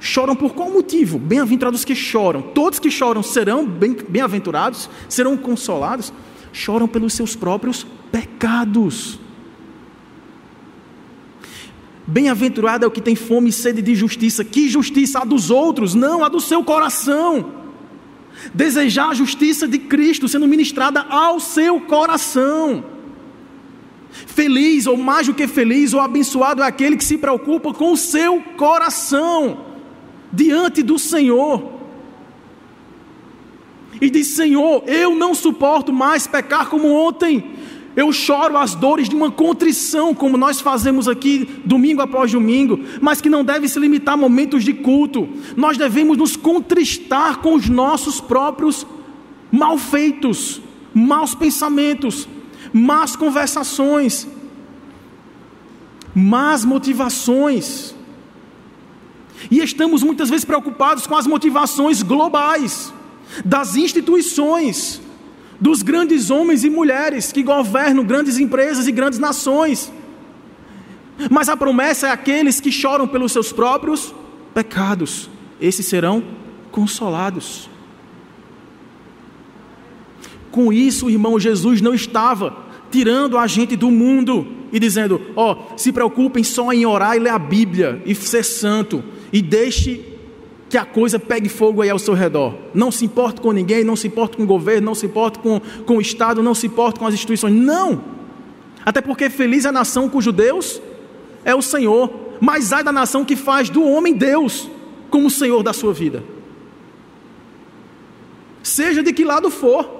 [0.00, 1.18] Choram por qual motivo?
[1.18, 2.40] Bem-aventurados que choram.
[2.40, 6.12] Todos que choram serão bem-aventurados, serão consolados.
[6.58, 9.20] Choram pelos seus próprios pecados.
[12.04, 14.44] Bem-aventurado é o que tem fome e sede de justiça.
[14.44, 15.20] Que justiça?
[15.20, 17.52] A dos outros, não, a do seu coração.
[18.52, 22.82] Desejar a justiça de Cristo sendo ministrada ao seu coração.
[24.10, 27.96] Feliz, ou mais do que feliz, ou abençoado é aquele que se preocupa com o
[27.96, 29.64] seu coração
[30.32, 31.77] diante do Senhor.
[34.00, 37.58] E diz: Senhor, eu não suporto mais pecar como ontem.
[37.96, 43.20] Eu choro as dores de uma contrição, como nós fazemos aqui domingo após domingo, mas
[43.20, 45.28] que não deve se limitar a momentos de culto.
[45.56, 48.86] Nós devemos nos contristar com os nossos próprios
[49.50, 50.60] malfeitos,
[50.94, 52.28] maus pensamentos,
[52.72, 54.28] más conversações,
[56.14, 57.96] más motivações.
[59.50, 62.92] E estamos muitas vezes preocupados com as motivações globais
[63.44, 65.00] das instituições,
[65.60, 69.92] dos grandes homens e mulheres que governam grandes empresas e grandes nações.
[71.30, 74.14] Mas a promessa é aqueles que choram pelos seus próprios
[74.54, 75.28] pecados,
[75.60, 76.22] esses serão
[76.70, 77.68] consolados.
[80.50, 85.78] Com isso, irmão Jesus não estava tirando a gente do mundo e dizendo: Ó, oh,
[85.78, 90.17] se preocupem só em orar e ler a Bíblia e ser santo, e deixe
[90.68, 92.54] que a coisa pegue fogo aí ao seu redor.
[92.74, 95.60] Não se importe com ninguém, não se importe com o governo, não se importe com,
[95.86, 97.54] com o Estado, não se importe com as instituições.
[97.54, 98.02] Não!
[98.84, 100.80] Até porque feliz é a nação cujo Deus
[101.44, 104.68] é o Senhor, mas ai da nação que faz do homem Deus
[105.10, 106.22] como Senhor da sua vida.
[108.62, 109.96] Seja de que lado for.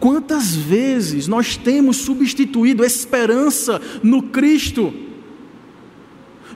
[0.00, 4.92] Quantas vezes nós temos substituído esperança no Cristo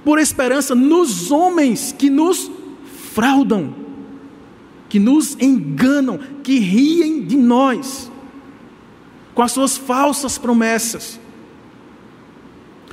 [0.07, 2.49] por esperança nos homens que nos
[3.13, 3.75] fraudam,
[4.89, 8.09] que nos enganam, que riem de nós,
[9.35, 11.19] com as suas falsas promessas,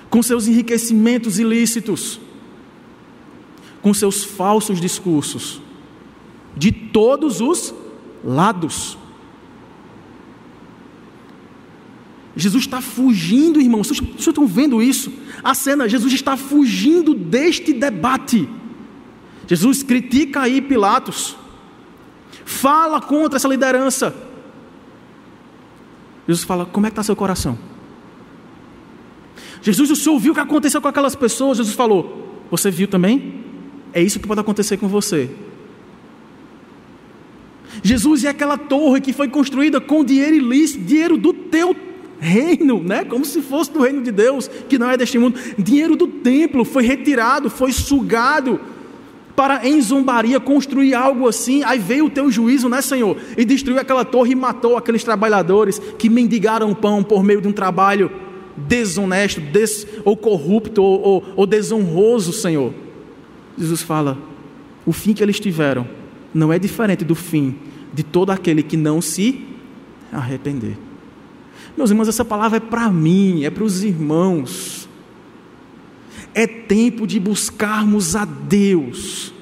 [0.10, 2.20] com seus enriquecimentos ilícitos,
[3.84, 5.62] com seus falsos discursos,
[6.58, 7.76] de todos os
[8.24, 8.98] lados.
[12.36, 13.88] Jesus está fugindo, irmãos.
[13.88, 15.12] Vocês estão vendo isso?
[15.44, 18.50] A cena, Jesus está fugindo deste debate.
[19.48, 21.36] Jesus critica aí Pilatos,
[22.46, 24.16] fala contra essa liderança.
[26.28, 27.58] Jesus fala: Como é que está seu coração?
[29.62, 31.58] Jesus, o senhor viu o que aconteceu com aquelas pessoas?
[31.58, 33.44] Jesus falou: Você viu também?
[33.94, 35.30] É isso que pode acontecer com você.
[37.84, 41.76] Jesus é aquela torre que foi construída com dinheiro ilícito, dinheiro do teu
[42.24, 43.04] reino, né?
[43.04, 45.38] como se fosse do reino de Deus, que não é deste mundo.
[45.58, 48.60] Dinheiro do templo foi retirado, foi sugado
[49.36, 51.64] para em zombaria construir algo assim.
[51.64, 53.18] Aí veio o teu juízo, né, Senhor?
[53.38, 57.52] E destruiu aquela torre e matou aqueles trabalhadores que mendigaram pão por meio de um
[57.52, 58.10] trabalho
[58.56, 62.74] desonesto, des, ou corrupto, ou, ou, ou desonroso, Senhor.
[63.58, 64.18] Jesus fala:
[64.86, 65.88] o fim que eles tiveram
[66.34, 67.56] não é diferente do fim
[67.94, 69.46] de todo aquele que não se
[70.12, 70.78] arrepender.
[71.76, 74.88] Meus irmãos, essa palavra é para mim, é para os irmãos.
[76.34, 79.34] É tempo de buscarmos a Deus,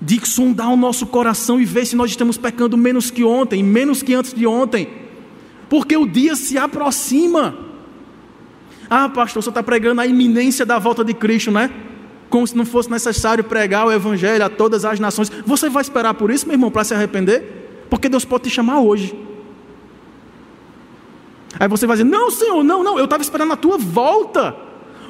[0.00, 4.02] de sondar o nosso coração e ver se nós estamos pecando menos que ontem, menos
[4.02, 4.88] que antes de ontem,
[5.68, 7.56] porque o dia se aproxima.
[8.88, 11.70] Ah, pastor, você está pregando a iminência da volta de Cristo, né?
[12.28, 15.30] Como se não fosse necessário pregar o Evangelho a todas as nações.
[15.46, 17.86] Você vai esperar por isso, meu irmão, para se arrepender?
[17.88, 19.16] Porque Deus pode te chamar hoje.
[21.58, 24.56] Aí você vai dizer: Não, Senhor, não, não, eu estava esperando a tua volta.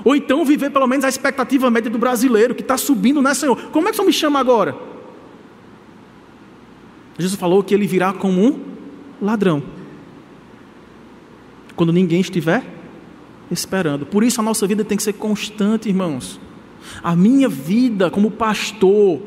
[0.05, 3.57] Ou então viver pelo menos a expectativa média do brasileiro, que está subindo, né, Senhor?
[3.71, 4.77] Como é que o Senhor me chama agora?
[7.19, 8.61] Jesus falou que ele virá como um
[9.21, 9.63] ladrão.
[11.75, 12.65] Quando ninguém estiver
[13.51, 14.05] esperando.
[14.05, 16.41] Por isso a nossa vida tem que ser constante, irmãos.
[17.03, 19.21] A minha vida como pastor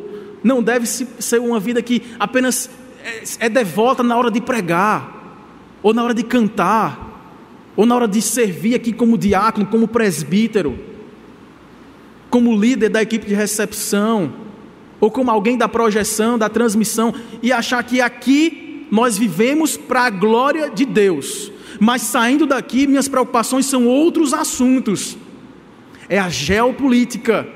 [0.43, 2.69] não deve ser uma vida que apenas
[3.03, 5.15] é, é devota na hora de pregar,
[5.81, 7.06] ou na hora de cantar,
[7.77, 10.77] ou na hora de servir aqui como diácono, como presbítero,
[12.27, 14.33] como líder da equipe de recepção,
[14.99, 20.09] ou como alguém da projeção, da transmissão, e achar que aqui nós vivemos para a
[20.09, 25.15] glória de Deus, mas saindo daqui, minhas preocupações são outros assuntos.
[26.09, 27.47] É a geopolítica,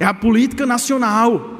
[0.00, 1.56] é a política nacional,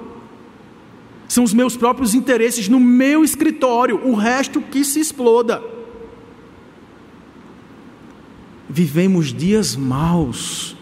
[1.28, 5.62] são os meus próprios interesses no meu escritório, o resto que se exploda
[8.68, 10.76] vivemos dias maus.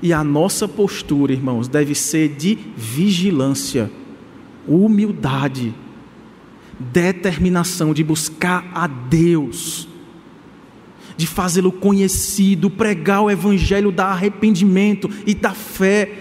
[0.00, 3.90] E a nossa postura, irmãos, deve ser de vigilância,
[4.66, 5.74] humildade,
[6.78, 9.88] determinação de buscar a Deus,
[11.16, 16.12] de fazê-lo conhecido, pregar o evangelho da arrependimento e da fé,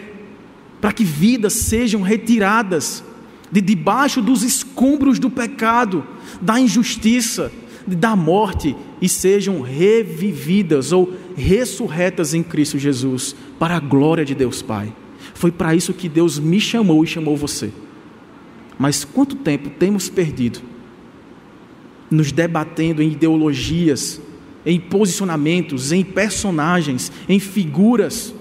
[0.82, 3.04] para que vidas sejam retiradas
[3.52, 6.04] de debaixo dos escombros do pecado,
[6.42, 7.52] da injustiça,
[7.96, 14.62] da morte e sejam revividas ou ressurretas em Cristo Jesus, para a glória de Deus
[14.62, 14.94] Pai.
[15.34, 17.72] Foi para isso que Deus me chamou e chamou você.
[18.78, 20.60] Mas quanto tempo temos perdido
[22.10, 24.22] nos debatendo em ideologias,
[24.66, 28.34] em posicionamentos, em personagens, em figuras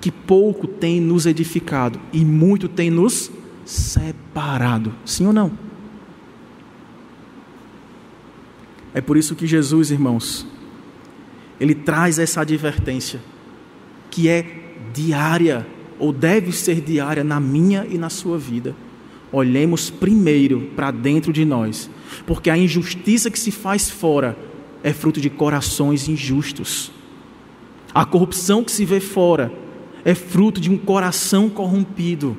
[0.00, 3.30] que pouco tem nos edificado e muito tem nos
[3.64, 4.94] separado.
[5.04, 5.69] Sim ou não?
[8.94, 10.46] É por isso que Jesus, irmãos,
[11.60, 13.20] ele traz essa advertência
[14.10, 14.44] que é
[14.92, 15.66] diária
[15.98, 18.74] ou deve ser diária na minha e na sua vida.
[19.30, 21.88] Olhemos primeiro para dentro de nós,
[22.26, 24.36] porque a injustiça que se faz fora
[24.82, 26.90] é fruto de corações injustos.
[27.94, 29.52] A corrupção que se vê fora
[30.04, 32.36] é fruto de um coração corrompido.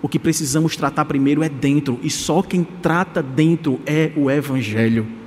[0.00, 5.21] O que precisamos tratar primeiro é dentro, e só quem trata dentro é o Evangelho.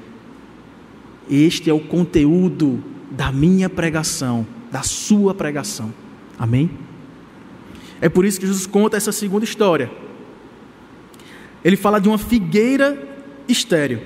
[1.30, 5.94] Este é o conteúdo da minha pregação, da sua pregação.
[6.38, 6.70] Amém?
[8.02, 9.90] É por isso que Jesus conta essa segunda história.
[11.64, 13.08] Ele fala de uma figueira
[13.48, 14.02] estéreo,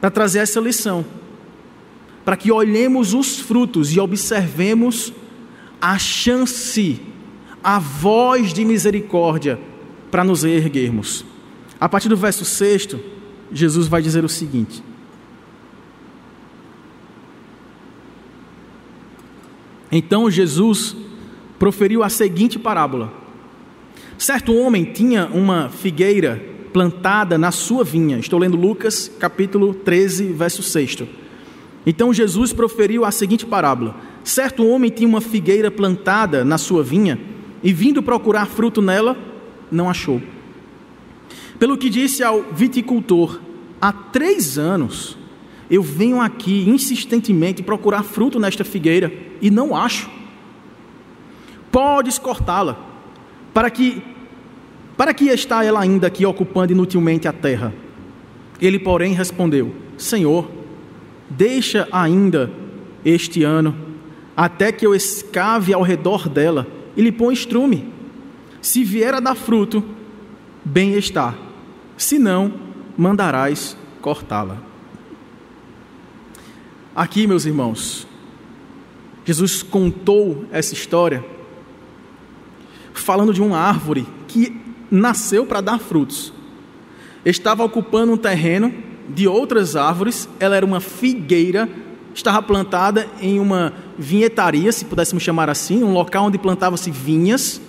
[0.00, 1.04] para trazer essa lição,
[2.24, 5.12] para que olhemos os frutos e observemos
[5.80, 7.00] a chance,
[7.62, 9.58] a voz de misericórdia
[10.10, 11.24] para nos erguermos.
[11.80, 12.96] A partir do verso 6,
[13.52, 14.82] Jesus vai dizer o seguinte:
[19.94, 20.96] Então Jesus
[21.58, 23.12] proferiu a seguinte parábola:
[24.16, 28.18] Certo homem tinha uma figueira plantada na sua vinha.
[28.18, 31.02] Estou lendo Lucas, capítulo 13, verso 6.
[31.84, 37.20] Então Jesus proferiu a seguinte parábola: Certo homem tinha uma figueira plantada na sua vinha
[37.62, 39.14] e, vindo procurar fruto nela,
[39.70, 40.22] não achou.
[41.58, 43.38] Pelo que disse ao viticultor:
[43.78, 45.18] Há três anos
[45.70, 50.08] eu venho aqui insistentemente procurar fruto nesta figueira e não acho.
[51.70, 52.78] Podes cortá-la,
[53.52, 54.02] para que
[54.96, 57.74] para que está ela ainda aqui ocupando inutilmente a terra?
[58.60, 60.48] Ele, porém, respondeu: Senhor,
[61.28, 62.50] deixa ainda
[63.04, 63.74] este ano,
[64.36, 66.66] até que eu escave ao redor dela
[66.96, 67.92] e lhe põe estrume.
[68.60, 69.82] Se vier a dar fruto,
[70.64, 71.34] bem está,
[71.96, 72.52] se não,
[72.96, 74.58] mandarás cortá-la.
[76.94, 78.06] Aqui, meus irmãos,
[79.24, 81.24] Jesus contou essa história
[82.92, 84.60] falando de uma árvore que
[84.90, 86.32] nasceu para dar frutos.
[87.24, 88.72] Estava ocupando um terreno
[89.08, 91.68] de outras árvores, ela era uma figueira,
[92.14, 97.60] estava plantada em uma vinhetaria, se pudéssemos chamar assim, um local onde plantava-se vinhas,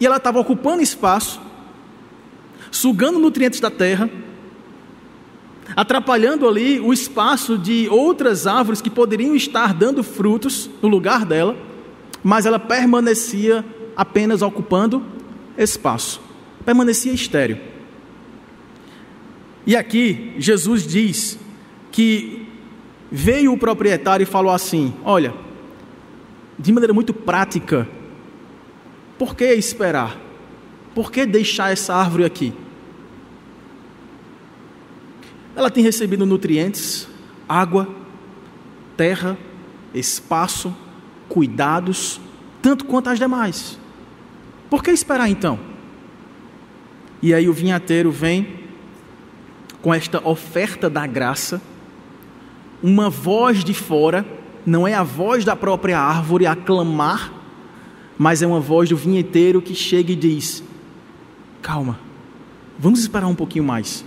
[0.00, 1.40] e ela estava ocupando espaço,
[2.70, 4.10] sugando nutrientes da terra,
[5.76, 11.56] atrapalhando ali o espaço de outras árvores que poderiam estar dando frutos no lugar dela,
[12.22, 13.64] mas ela permanecia
[13.96, 15.02] apenas ocupando
[15.56, 16.20] espaço,
[16.64, 17.58] permanecia estéreo.
[19.66, 21.38] E aqui Jesus diz
[21.90, 22.46] que
[23.10, 25.32] veio o proprietário e falou assim: Olha,
[26.58, 27.88] de maneira muito prática,
[29.18, 30.20] por que esperar?
[30.94, 32.52] Por que deixar essa árvore aqui?
[35.56, 37.08] Ela tem recebido nutrientes,
[37.48, 37.88] água,
[38.96, 39.38] terra,
[39.92, 40.74] espaço,
[41.28, 42.20] cuidados,
[42.60, 43.78] tanto quanto as demais.
[44.68, 45.58] Por que esperar então?
[47.22, 48.64] E aí o vinhateiro vem
[49.80, 51.60] com esta oferta da graça,
[52.82, 54.26] uma voz de fora,
[54.66, 57.32] não é a voz da própria árvore a clamar,
[58.18, 60.62] mas é uma voz do vinheteiro que chega e diz:
[61.62, 61.98] Calma,
[62.78, 64.04] vamos esperar um pouquinho mais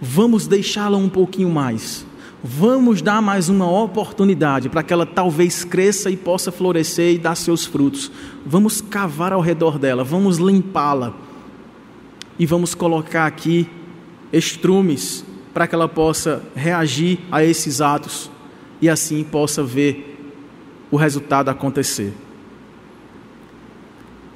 [0.00, 2.06] vamos deixá-la um pouquinho mais.
[2.42, 7.34] Vamos dar mais uma oportunidade para que ela talvez cresça e possa florescer e dar
[7.34, 8.10] seus frutos.
[8.44, 11.14] Vamos cavar ao redor dela, vamos limpá-la.
[12.38, 13.68] E vamos colocar aqui
[14.32, 18.30] estrumes para que ela possa reagir a esses atos
[18.80, 20.16] e assim possa ver
[20.90, 22.12] o resultado acontecer.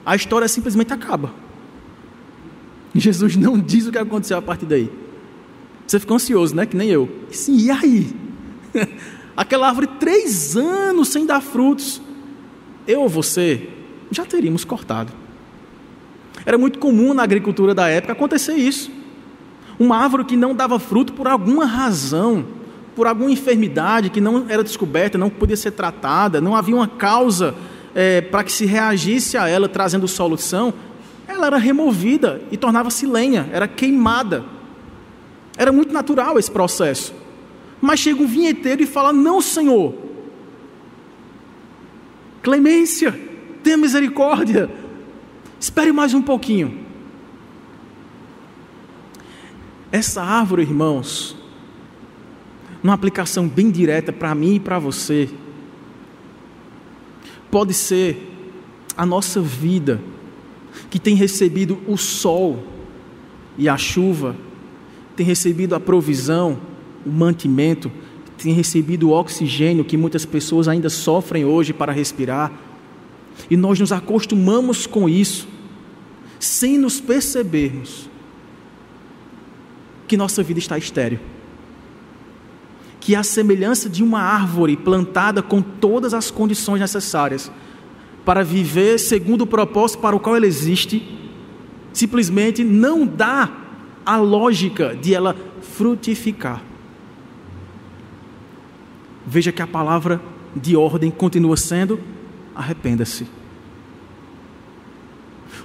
[0.05, 1.33] A história simplesmente acaba.
[2.95, 4.91] Jesus não diz o que aconteceu a partir daí.
[5.91, 6.67] Você ficou ansioso, né?
[6.67, 7.09] Que nem eu.
[7.33, 8.15] Sim, e aí?
[9.37, 12.01] Aquela árvore três anos sem dar frutos.
[12.87, 13.69] Eu ou você
[14.09, 15.13] já teríamos cortado.
[16.47, 18.89] Era muito comum na agricultura da época acontecer isso.
[19.81, 22.47] Uma árvore que não dava fruto por alguma razão,
[22.95, 27.53] por alguma enfermidade que não era descoberta, não podia ser tratada, não havia uma causa
[27.97, 30.73] é, para que se reagisse a ela trazendo solução,
[31.27, 34.60] ela era removida e tornava-se lenha, era queimada.
[35.61, 37.13] Era muito natural esse processo.
[37.83, 39.95] Mas chega um vinheteiro e fala: Não, Senhor,
[42.43, 43.13] clemência,
[43.63, 44.71] tenha misericórdia,
[45.61, 46.81] espere mais um pouquinho.
[49.93, 51.37] Essa árvore, irmãos,
[52.83, 55.29] numa aplicação bem direta para mim e para você,
[57.51, 58.35] pode ser
[58.97, 60.01] a nossa vida
[60.89, 62.65] que tem recebido o sol
[63.59, 64.35] e a chuva,
[65.21, 66.59] tem recebido a provisão,
[67.05, 67.93] o mantimento,
[68.39, 72.51] tem recebido o oxigênio que muitas pessoas ainda sofrem hoje para respirar.
[73.51, 75.47] E nós nos acostumamos com isso,
[76.39, 78.09] sem nos percebermos
[80.09, 81.21] que nossa vida está estéril.
[82.99, 87.53] Que a semelhança de uma árvore plantada com todas as condições necessárias
[88.25, 91.07] para viver segundo o propósito para o qual ela existe,
[91.93, 93.69] simplesmente não dá
[94.05, 96.63] a lógica de ela frutificar.
[99.27, 100.21] Veja que a palavra
[100.55, 102.01] de ordem continua sendo:
[102.55, 103.27] arrependa-se.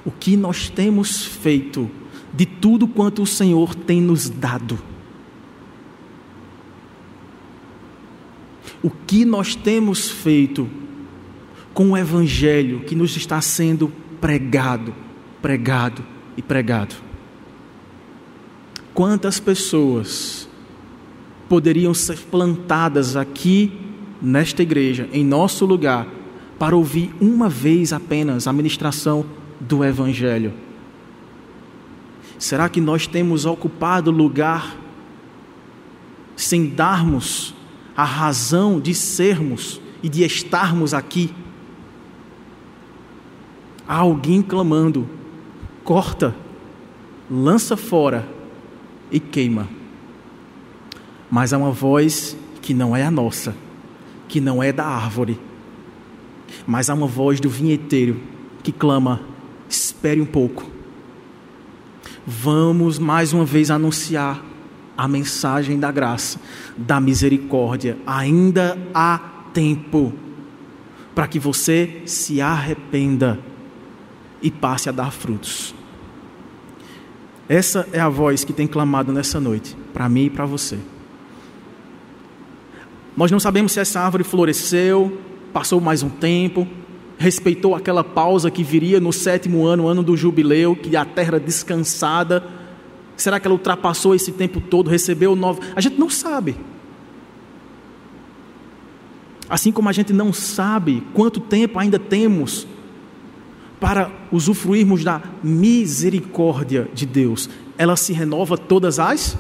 [0.06, 1.90] O que nós temos feito
[2.34, 4.78] de tudo quanto o Senhor tem nos dado?
[8.84, 10.70] O que nós temos feito
[11.74, 14.94] com o Evangelho que nos está sendo pregado,
[15.42, 16.06] pregado
[16.38, 16.96] e pregado?
[18.96, 20.48] Quantas pessoas
[21.50, 23.78] poderiam ser plantadas aqui
[24.22, 26.08] nesta igreja, em nosso lugar,
[26.58, 29.26] para ouvir uma vez apenas a ministração
[29.60, 30.54] do Evangelho?
[32.40, 34.78] Será que nós temos ocupado lugar
[36.38, 37.54] sem darmos
[37.98, 41.34] a razão de sermos e de estarmos aqui?
[43.86, 45.06] Há alguém clamando:
[45.84, 46.34] corta,
[47.30, 48.35] lança fora
[49.16, 49.68] e queima
[51.30, 53.56] mas há uma voz que não é a nossa,
[54.28, 55.40] que não é da árvore,
[56.66, 58.20] mas há uma voz do vinheteiro
[58.64, 59.22] que clama:
[59.68, 60.66] espere um pouco.
[62.26, 64.44] Vamos mais uma vez anunciar
[64.98, 66.40] a mensagem da graça,
[66.78, 67.98] da misericórdia.
[68.08, 69.20] Ainda há
[69.54, 70.14] tempo
[71.14, 73.40] para que você se arrependa
[74.42, 75.76] e passe a dar frutos.
[77.48, 80.78] Essa é a voz que tem clamado nessa noite, para mim e para você.
[83.16, 85.20] Nós não sabemos se essa árvore floresceu,
[85.54, 86.68] passou mais um tempo,
[87.18, 92.44] respeitou aquela pausa que viria no sétimo ano, ano do jubileu, que a terra descansada.
[93.16, 95.62] Será que ela ultrapassou esse tempo todo, recebeu novo?
[95.76, 96.58] A gente não sabe.
[99.48, 102.68] Assim como a gente não sabe quanto tempo ainda temos
[103.80, 107.50] para usufruirmos da misericórdia de Deus.
[107.78, 109.38] Ela se renova todas as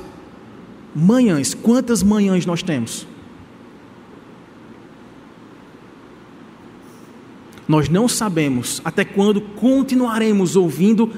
[0.95, 1.53] manhãs.
[1.53, 3.07] Quantas manhãs nós temos?
[7.67, 11.11] Nós não sabemos até quando continuaremos ouvindo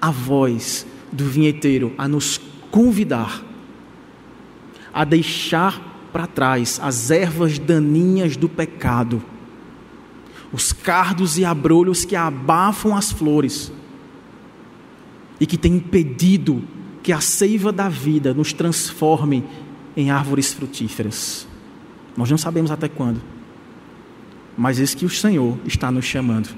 [0.00, 2.40] a voz do vinheteiro a nos
[2.70, 3.44] convidar
[4.92, 9.22] a deixar para trás as ervas daninhas do pecado,
[10.52, 13.72] os cardos e abrolhos que abafam as flores
[15.40, 16.62] e que têm impedido
[17.02, 19.44] que a seiva da vida nos transforme
[19.96, 21.46] em árvores frutíferas.
[22.16, 23.20] Nós não sabemos até quando
[24.56, 26.50] mas eis que o Senhor está nos chamando.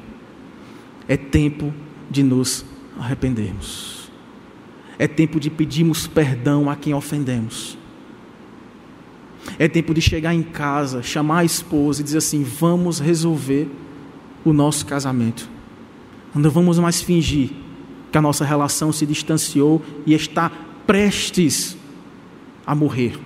[1.07, 1.73] É tempo
[2.11, 2.65] de nos
[2.99, 4.11] arrependermos.
[4.99, 7.77] É tempo de pedirmos perdão a quem ofendemos.
[9.59, 13.69] É tempo de chegar em casa, chamar a esposa e dizer assim: vamos resolver
[14.45, 15.49] o nosso casamento.
[16.35, 17.51] Não vamos mais fingir
[18.11, 20.51] que a nossa relação se distanciou e está
[20.87, 21.77] prestes
[22.67, 23.19] a morrer.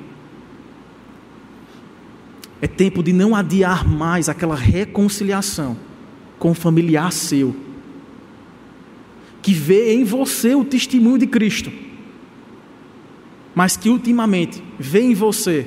[2.60, 5.76] É tempo de não adiar mais aquela reconciliação
[6.38, 7.54] com o familiar seu,
[9.40, 11.72] que vê em você o testemunho de Cristo,
[13.54, 15.66] mas que ultimamente vê em você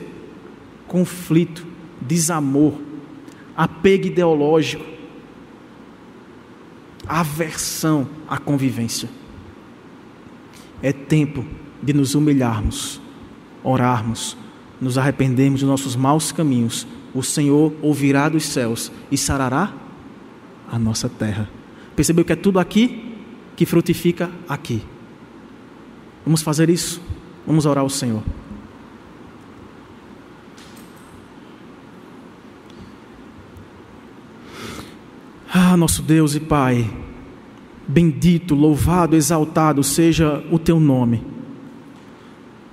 [0.91, 1.65] conflito,
[2.01, 2.73] desamor,
[3.55, 4.83] apego ideológico,
[7.07, 9.07] aversão à convivência.
[10.83, 11.45] É tempo
[11.81, 12.99] de nos humilharmos,
[13.63, 14.35] orarmos,
[14.81, 19.73] nos arrependermos dos nossos maus caminhos, o Senhor ouvirá dos céus e sarará
[20.69, 21.49] a nossa terra.
[21.95, 23.15] Percebeu que é tudo aqui
[23.55, 24.83] que frutifica aqui.
[26.25, 27.01] Vamos fazer isso?
[27.47, 28.23] Vamos orar ao Senhor.
[35.53, 36.89] Ah, nosso Deus e Pai,
[37.85, 41.21] bendito, louvado, exaltado seja o teu nome.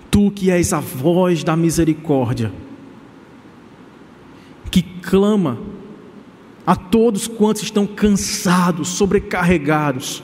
[0.08, 2.52] Tu que és a voz da misericórdia,
[4.70, 5.58] que clama
[6.64, 10.22] a todos quantos estão cansados, sobrecarregados,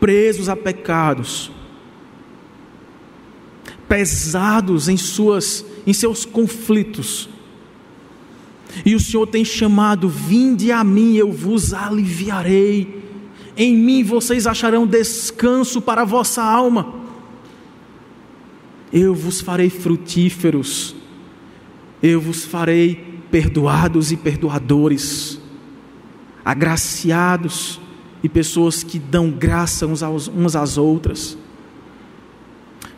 [0.00, 1.52] presos a pecados,
[3.88, 7.28] pesados em suas em seus conflitos.
[8.84, 13.02] E o Senhor tem chamado: "Vinde a mim, eu vos aliviarei.
[13.56, 16.94] Em mim vocês acharão descanso para a vossa alma.
[18.92, 20.94] Eu vos farei frutíferos.
[22.02, 25.40] Eu vos farei perdoados e perdoadores,
[26.44, 27.80] agraciados
[28.22, 31.36] e pessoas que dão graça uns, aos, às outras.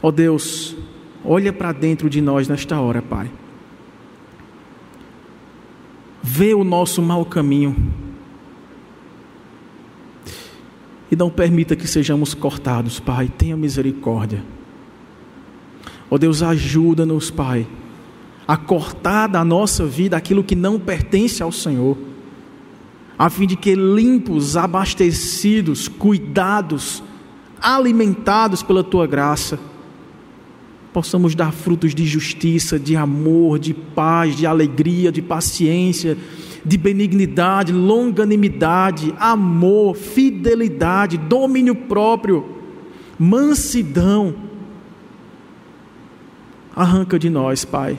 [0.02, 0.76] Ó oh Deus,
[1.24, 3.30] olha para dentro de nós nesta hora, Pai.
[6.28, 7.76] Vê o nosso mau caminho.
[11.10, 13.28] E não permita que sejamos cortados, Pai.
[13.28, 14.42] Tenha misericórdia.
[16.10, 17.66] Ó oh Deus, ajuda-nos, Pai
[18.46, 21.98] a cortar da nossa vida aquilo que não pertence ao Senhor,
[23.18, 27.02] a fim de que limpos, abastecidos, cuidados,
[27.60, 29.58] alimentados pela tua graça,
[30.96, 36.16] possamos dar frutos de justiça, de amor, de paz, de alegria, de paciência,
[36.64, 42.46] de benignidade, longanimidade, amor, fidelidade, domínio próprio,
[43.18, 44.34] mansidão.
[46.74, 47.98] Arranca de nós, Pai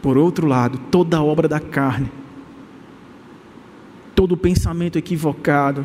[0.00, 2.08] por outro lado, toda obra da carne,
[4.14, 5.84] todo pensamento equivocado,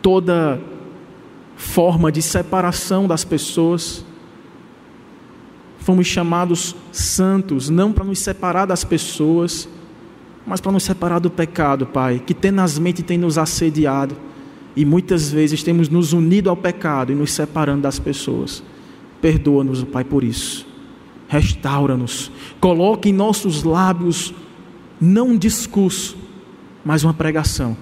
[0.00, 0.58] toda
[1.56, 4.04] forma de separação das pessoas,
[5.78, 9.68] fomos chamados santos, não para nos separar das pessoas,
[10.46, 14.16] mas para nos separar do pecado, Pai, que tenazmente tem nos assediado
[14.76, 18.62] e muitas vezes temos nos unido ao pecado e nos separando das pessoas.
[19.20, 20.66] Perdoa-nos, Pai, por isso.
[21.28, 22.30] Restaura-nos.
[22.60, 24.34] Coloque em nossos lábios
[25.00, 26.16] não um discurso,
[26.84, 27.76] mas uma pregação.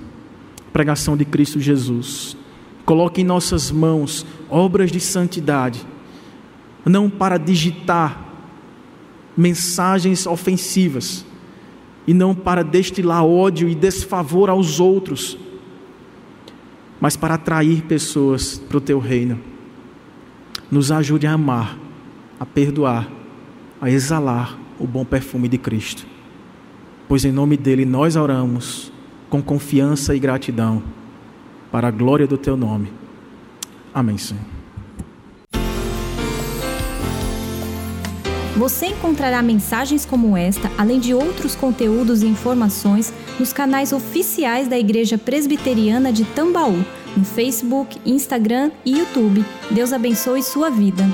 [0.73, 2.37] Pregação de Cristo Jesus.
[2.85, 5.87] Coloque em nossas mãos obras de santidade,
[6.85, 8.33] não para digitar
[9.37, 11.25] mensagens ofensivas
[12.07, 15.39] e não para destilar ódio e desfavor aos outros,
[17.01, 19.41] mas para atrair pessoas para o teu reino.
[20.71, 21.79] Nos ajude a amar,
[22.39, 23.09] a perdoar,
[23.81, 26.07] a exalar o bom perfume de Cristo.
[27.09, 28.93] Pois em nome dele nós oramos
[29.29, 30.83] com confiança e gratidão,
[31.73, 32.93] para a glória do teu nome.
[33.93, 34.45] Amém, Senhor.
[38.57, 44.79] Você encontrará mensagens como esta, além de outros conteúdos e informações, nos canais oficiais da
[44.79, 46.85] Igreja Presbiteriana de Tambaú
[47.17, 49.45] no Facebook, Instagram e YouTube.
[49.71, 51.05] Deus abençoe sua vida.